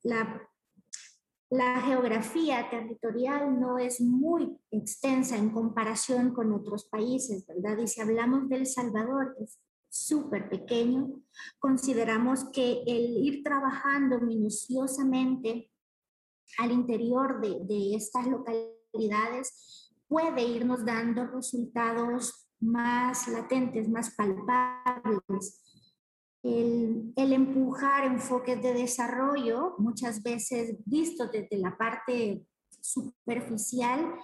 la, 0.03 1.81
geografía 1.85 2.69
territorial 2.69 3.59
no 3.59 3.77
es 3.77 4.01
muy 4.01 4.57
extensa 4.71 5.37
en 5.37 5.51
comparación 5.51 6.33
con 6.33 6.51
otros 6.51 6.85
países, 6.85 7.47
¿verdad? 7.47 7.77
Y 7.77 7.87
si 7.87 8.01
hablamos 8.01 8.49
del 8.49 8.65
Salvador, 8.65 9.35
es 9.39 9.57
súper 9.89 10.49
pequeño, 10.49 11.21
consideramos 11.59 12.45
que 12.51 12.83
el 12.85 13.17
ir 13.25 13.43
trabajando 13.43 14.21
minuciosamente 14.21 15.71
al 16.57 16.71
interior 16.71 17.41
de, 17.41 17.59
de 17.65 17.95
estas 17.95 18.27
localidades 18.27 19.91
puede 20.07 20.43
irnos 20.43 20.85
dando 20.85 21.25
resultados 21.27 22.47
más 22.59 23.27
latentes, 23.27 23.87
más 23.87 24.15
palpables. 24.15 25.63
El, 26.41 27.13
el, 27.15 27.33
empujar 27.33 28.05
enfoques 28.05 28.61
de 28.61 28.73
desarrollo, 28.73 29.75
muchas 29.77 30.23
veces 30.23 30.77
visto 30.85 31.27
desde 31.27 31.57
la 31.57 31.77
parte 31.77 32.45
superficial, 32.81 34.15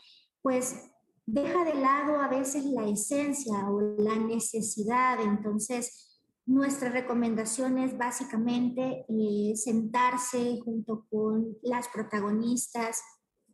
pues 0.42 0.92
deja 1.26 1.64
de 1.64 1.76
lado 1.76 2.20
a 2.20 2.28
veces 2.28 2.66
la 2.66 2.88
esencia 2.88 3.70
o 3.70 3.82
la 3.82 4.16
necesidad. 4.16 5.20
Entonces, 5.22 6.22
nuestra 6.46 6.90
recomendación 6.90 7.80
es 7.80 7.98
básicamente 7.98 9.06
eh, 9.10 9.56
sentarse 9.56 10.60
junto 10.64 11.06
con 11.10 11.58
las 11.64 11.88
protagonistas 11.88 13.02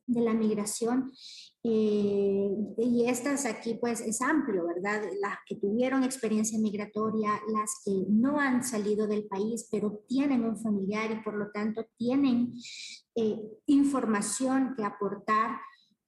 de 0.05 0.21
la 0.21 0.33
migración. 0.33 1.11
Eh, 1.63 2.49
y 2.79 3.05
estas 3.05 3.45
aquí 3.45 3.75
pues 3.75 4.01
es 4.01 4.21
amplio, 4.21 4.65
¿verdad? 4.65 5.03
Las 5.21 5.37
que 5.45 5.55
tuvieron 5.55 6.03
experiencia 6.03 6.59
migratoria, 6.59 7.39
las 7.47 7.81
que 7.85 7.91
no 8.09 8.39
han 8.39 8.63
salido 8.63 9.07
del 9.07 9.27
país, 9.27 9.67
pero 9.71 10.03
tienen 10.07 10.43
un 10.43 10.57
familiar 10.57 11.11
y 11.11 11.23
por 11.23 11.35
lo 11.35 11.51
tanto 11.51 11.85
tienen 11.97 12.53
eh, 13.15 13.39
información 13.67 14.73
que 14.75 14.83
aportar 14.83 15.59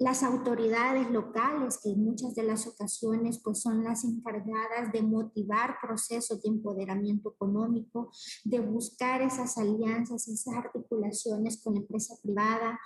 las 0.04 0.22
autoridades 0.22 1.10
locales, 1.10 1.80
que 1.82 1.92
en 1.92 2.04
muchas 2.04 2.36
de 2.36 2.44
las 2.44 2.68
ocasiones 2.68 3.40
pues, 3.42 3.62
son 3.62 3.86
las 3.86 4.04
encargadas 4.04 4.92
de 4.92 5.02
motivar 5.02 5.78
procesos 5.82 6.42
de 6.42 6.50
empoderamiento 6.50 7.32
económico, 7.32 8.12
de 8.44 8.60
buscar 8.60 9.22
esas 9.22 9.58
alianzas, 9.58 10.28
esas 10.28 10.56
articulaciones 10.56 11.64
con 11.64 11.76
la 11.76 11.80
empresa 11.80 12.16
privada 12.22 12.78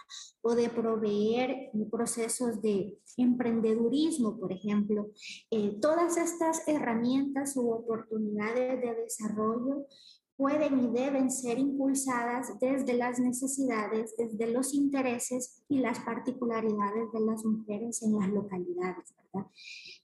o 0.42 0.54
de 0.54 0.70
proveer 0.70 1.72
procesos 1.90 2.62
de 2.62 3.00
emprendedurismo, 3.18 4.38
por 4.40 4.52
ejemplo. 4.52 5.10
Eh, 5.50 5.80
todas 5.82 6.18
estas 6.18 6.68
herramientas 6.68 7.58
u 7.58 7.72
oportunidades 7.72 8.80
de 8.80 8.94
desarrollo 8.94 9.88
pueden 10.38 10.80
y 10.80 10.88
deben 10.90 11.32
ser 11.32 11.58
impulsadas 11.58 12.60
desde 12.60 12.94
las 12.94 13.20
necesidades, 13.20 14.16
desde 14.18 14.52
los 14.52 14.74
intereses 14.76 15.64
y 15.68 15.80
las 15.80 16.00
particularidades 16.00 17.12
de 17.12 17.20
las 17.22 17.44
mujeres 17.44 18.04
en 18.04 18.20
las 18.20 18.30
localidades. 18.30 19.16
¿verdad? 19.34 19.50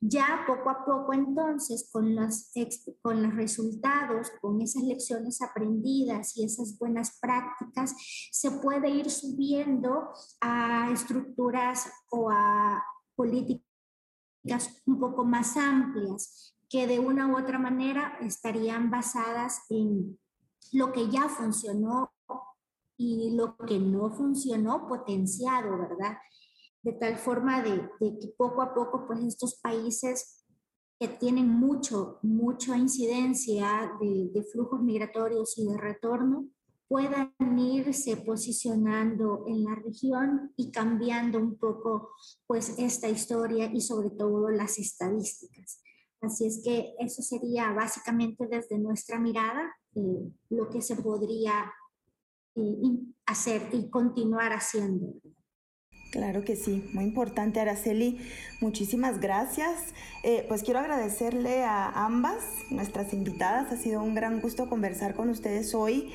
Ya 0.02 0.44
poco 0.48 0.72
a 0.72 0.84
poco 0.86 1.14
entonces, 1.14 1.88
con 1.92 2.16
los, 2.16 2.52
con 3.04 3.22
los 3.22 3.36
resultados, 3.36 4.32
con 4.42 4.60
esas 4.60 4.84
lecciones 4.84 5.40
aprendidas 5.44 6.36
y 6.36 6.46
esas 6.46 6.80
buenas 6.80 7.20
prácticas, 7.20 7.94
se 8.32 8.50
puede 8.50 8.90
ir 8.90 9.12
subiendo 9.12 10.10
a 10.42 10.90
estructuras 10.92 11.92
o 12.10 12.32
a 12.32 12.84
políticas 13.16 13.64
un 14.88 15.00
poco 15.00 15.24
más 15.26 15.56
amplias 15.58 16.58
que 16.70 16.88
de 16.88 17.00
una 17.00 17.28
u 17.28 17.38
otra 17.38 17.60
manera 17.60 18.18
estarían 18.20 18.90
basadas 18.90 19.62
en 19.70 20.18
lo 20.72 20.92
que 20.92 21.10
ya 21.10 21.30
funcionó 21.30 22.12
y 22.98 23.32
lo 23.36 23.58
que 23.58 23.80
no 23.80 24.12
funcionó 24.12 24.88
potenciado, 24.88 25.78
¿verdad? 25.78 26.18
De 26.82 26.94
tal 26.94 27.18
forma 27.18 27.62
de, 27.62 27.90
que 28.00 28.34
poco 28.38 28.62
a 28.62 28.74
poco, 28.74 29.06
pues 29.08 29.24
estos 29.24 29.56
países 29.56 30.46
que 31.00 31.08
tienen 31.08 31.50
mucho, 31.50 32.20
mucha 32.22 32.78
incidencia 32.78 33.92
de, 34.00 34.30
de 34.34 34.44
flujos 34.44 34.82
migratorios 34.82 35.58
y 35.58 35.68
de 35.68 35.78
retorno, 35.78 36.48
puedan 36.88 37.34
irse 37.58 38.18
posicionando 38.18 39.46
en 39.48 39.64
la 39.64 39.76
región 39.76 40.54
y 40.56 40.72
cambiando 40.72 41.40
un 41.40 41.58
poco 41.58 42.12
pues 42.46 42.78
esta 42.78 43.10
historia 43.10 43.72
y 43.74 43.82
sobre 43.82 44.12
todo 44.12 44.50
las 44.50 44.78
estadísticas. 44.78 45.82
Así 46.22 46.46
es 46.46 46.62
que 46.64 46.94
eso 47.00 47.22
sería 47.22 47.72
básicamente 47.72 48.48
desde 48.48 48.78
nuestra 48.78 49.20
mirada 49.20 49.74
eh, 49.96 50.32
lo 50.50 50.70
que 50.70 50.82
se 50.82 50.96
podría 50.96 51.72
eh, 52.56 53.00
hacer 53.26 53.70
y 53.72 53.90
continuar 53.90 54.54
haciendo. 54.54 55.14
Claro 56.14 56.44
que 56.44 56.56
sí, 56.56 56.88
muy 56.94 57.06
importante 57.06 57.60
Araceli. 57.60 58.20
Muchísimas 58.62 59.20
gracias. 59.20 59.96
Eh, 60.22 60.46
pues 60.48 60.62
quiero 60.62 60.80
agradecerle 60.80 61.64
a 61.64 62.06
ambas, 62.06 62.44
nuestras 62.70 63.14
invitadas. 63.14 63.72
Ha 63.72 63.78
sido 63.78 64.04
un 64.04 64.14
gran 64.14 64.40
gusto 64.40 64.70
conversar 64.70 65.16
con 65.16 65.30
ustedes 65.30 65.74
hoy. 65.74 66.14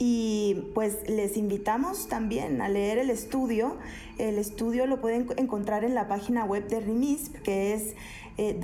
Y 0.00 0.72
pues 0.74 1.08
les 1.08 1.36
invitamos 1.36 2.08
también 2.08 2.60
a 2.60 2.68
leer 2.68 2.98
el 2.98 3.08
estudio. 3.08 3.78
El 4.18 4.38
estudio 4.38 4.86
lo 4.86 5.00
pueden 5.00 5.28
encontrar 5.36 5.84
en 5.84 5.94
la 5.94 6.08
página 6.08 6.44
web 6.44 6.66
de 6.66 6.80
RIMISP, 6.80 7.36
que 7.42 7.72
es 7.72 7.94
eh, 8.38 8.60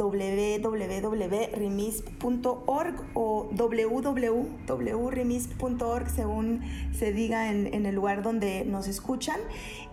o 3.15 3.49
www.rimisp.org 3.51 6.11
según 6.11 6.61
se 6.93 7.13
diga 7.13 7.51
en, 7.51 7.87
el 7.87 7.95
lugar 7.95 8.23
donde 8.23 8.65
nos 8.65 8.89
escuchan. 8.89 9.39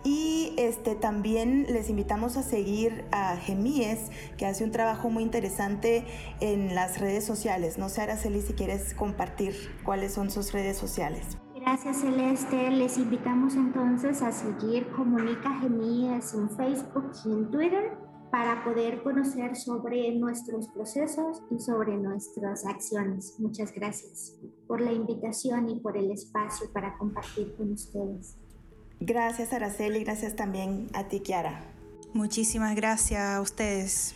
Y 0.03 0.53
este, 0.57 0.95
también 0.95 1.65
les 1.69 1.89
invitamos 1.89 2.35
a 2.37 2.43
seguir 2.43 3.05
a 3.11 3.35
Gemies, 3.37 4.11
que 4.37 4.45
hace 4.45 4.63
un 4.63 4.71
trabajo 4.71 5.09
muy 5.09 5.23
interesante 5.23 6.05
en 6.39 6.75
las 6.75 6.99
redes 6.99 7.25
sociales. 7.25 7.77
No 7.77 7.89
sé, 7.89 8.01
Araceli, 8.01 8.41
si 8.41 8.53
quieres 8.53 8.93
compartir 8.93 9.53
cuáles 9.83 10.13
son 10.13 10.31
sus 10.31 10.53
redes 10.53 10.77
sociales. 10.77 11.37
Gracias 11.55 11.97
Celeste. 11.97 12.71
Les 12.71 12.97
invitamos 12.97 13.55
entonces 13.55 14.21
a 14.21 14.31
seguir 14.31 14.89
Comunica 14.91 15.59
Gemíes 15.59 16.33
en 16.33 16.49
Facebook 16.49 17.11
y 17.25 17.31
en 17.31 17.51
Twitter 17.51 18.08
para 18.31 18.63
poder 18.63 19.01
conocer 19.01 19.55
sobre 19.55 20.11
nuestros 20.15 20.67
procesos 20.67 21.41
y 21.49 21.59
sobre 21.59 21.97
nuestras 21.97 22.65
acciones. 22.65 23.35
Muchas 23.39 23.73
gracias 23.73 24.35
por 24.67 24.81
la 24.81 24.91
invitación 24.91 25.69
y 25.69 25.79
por 25.79 25.97
el 25.97 26.11
espacio 26.11 26.71
para 26.71 26.97
compartir 26.97 27.55
con 27.55 27.73
ustedes. 27.73 28.37
Gracias 28.99 29.53
Araceli, 29.53 30.03
gracias 30.03 30.35
también 30.35 30.87
a 30.93 31.07
ti 31.07 31.21
Kiara. 31.21 31.63
Muchísimas 32.13 32.75
gracias 32.75 33.21
a 33.21 33.41
ustedes. 33.41 34.15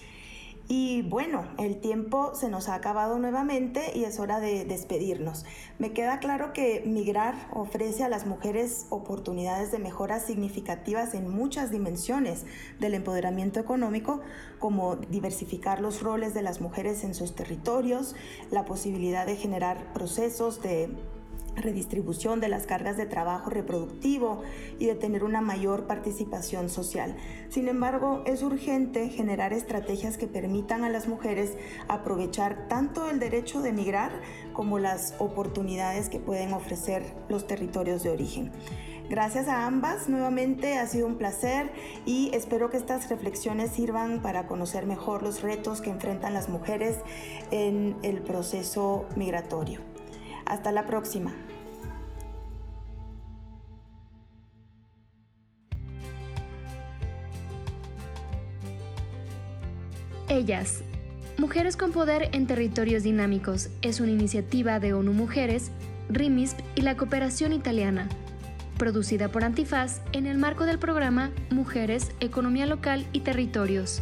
Y 0.76 1.04
bueno, 1.04 1.46
el 1.60 1.80
tiempo 1.80 2.34
se 2.34 2.50
nos 2.50 2.68
ha 2.68 2.74
acabado 2.74 3.20
nuevamente 3.20 3.92
y 3.94 4.06
es 4.06 4.20
hora 4.20 4.40
de 4.40 4.66
despedirnos. 4.66 5.46
Me 5.78 5.94
queda 5.94 6.18
claro 6.18 6.52
que 6.52 6.82
migrar 6.84 7.36
ofrece 7.54 8.04
a 8.04 8.10
las 8.10 8.26
mujeres 8.26 8.88
oportunidades 8.90 9.72
de 9.72 9.78
mejoras 9.78 10.26
significativas 10.26 11.14
en 11.14 11.30
muchas 11.30 11.70
dimensiones 11.70 12.48
del 12.80 12.96
empoderamiento 12.96 13.60
económico, 13.60 14.22
como 14.58 14.96
diversificar 14.96 15.80
los 15.80 16.02
roles 16.02 16.34
de 16.34 16.42
las 16.42 16.60
mujeres 16.60 17.04
en 17.04 17.14
sus 17.14 17.36
territorios, 17.36 18.16
la 18.50 18.66
posibilidad 18.66 19.28
de 19.28 19.36
generar 19.36 19.94
procesos 19.94 20.64
de 20.64 20.90
redistribución 21.56 22.40
de 22.40 22.48
las 22.50 22.66
cargas 22.66 22.98
de 22.98 23.06
trabajo 23.06 23.50
reproductivo 23.50 24.42
y 24.80 24.88
de 24.88 24.96
tener 24.96 25.24
una 25.24 25.42
mayor 25.42 25.88
participación 25.88 26.70
social. 26.70 27.16
Sin 27.50 27.68
embargo, 27.68 28.24
es 28.26 28.44
urgente 28.44 29.10
generar 29.10 29.54
estrategias 29.54 30.18
que 30.18 30.28
permitan 30.28 30.84
a 30.84 30.90
las 30.90 31.08
mujeres 31.08 31.54
aprovechar 31.88 32.68
tanto 32.68 33.10
el 33.10 33.20
derecho 33.20 33.62
de 33.62 33.70
emigrar 33.70 34.12
como 34.54 34.80
las 34.80 35.16
oportunidades 35.20 36.10
que 36.10 36.20
pueden 36.20 36.54
ofrecer 36.54 37.14
los 37.30 37.48
territorios 37.48 38.04
de 38.04 38.10
origen. 38.10 38.52
Gracias 39.10 39.48
a 39.48 39.66
ambas, 39.66 40.08
nuevamente 40.08 40.78
ha 40.78 40.88
sido 40.88 41.08
un 41.08 41.18
placer 41.18 41.72
y 42.06 42.32
espero 42.34 42.70
que 42.70 42.78
estas 42.78 43.10
reflexiones 43.10 43.72
sirvan 43.72 44.22
para 44.22 44.48
conocer 44.48 44.86
mejor 44.86 45.24
los 45.24 45.42
retos 45.42 45.82
que 45.82 45.90
enfrentan 45.90 46.34
las 46.34 46.48
mujeres 46.48 46.98
en 47.52 47.98
el 48.02 48.22
proceso 48.22 49.06
migratorio. 49.16 49.93
Hasta 50.46 50.72
la 50.72 50.86
próxima. 50.86 51.34
Ellas. 60.30 60.82
Mujeres 61.38 61.78
con 61.78 61.92
Poder 61.92 62.30
en 62.32 62.48
Territorios 62.48 63.04
Dinámicos 63.04 63.70
es 63.82 64.00
una 64.00 64.12
iniciativa 64.12 64.80
de 64.80 64.94
ONU 64.94 65.14
Mujeres, 65.14 65.72
RIMISP 66.10 66.60
y 66.76 66.82
la 66.82 66.96
Cooperación 66.96 67.54
Italiana, 67.54 68.08
producida 68.78 69.30
por 69.30 69.44
Antifaz 69.44 70.02
en 70.12 70.26
el 70.26 70.38
marco 70.38 70.66
del 70.66 70.80
programa 70.80 71.32
Mujeres, 71.50 72.12
Economía 72.20 72.66
Local 72.66 73.06
y 73.14 73.22
Territorios. 73.22 74.02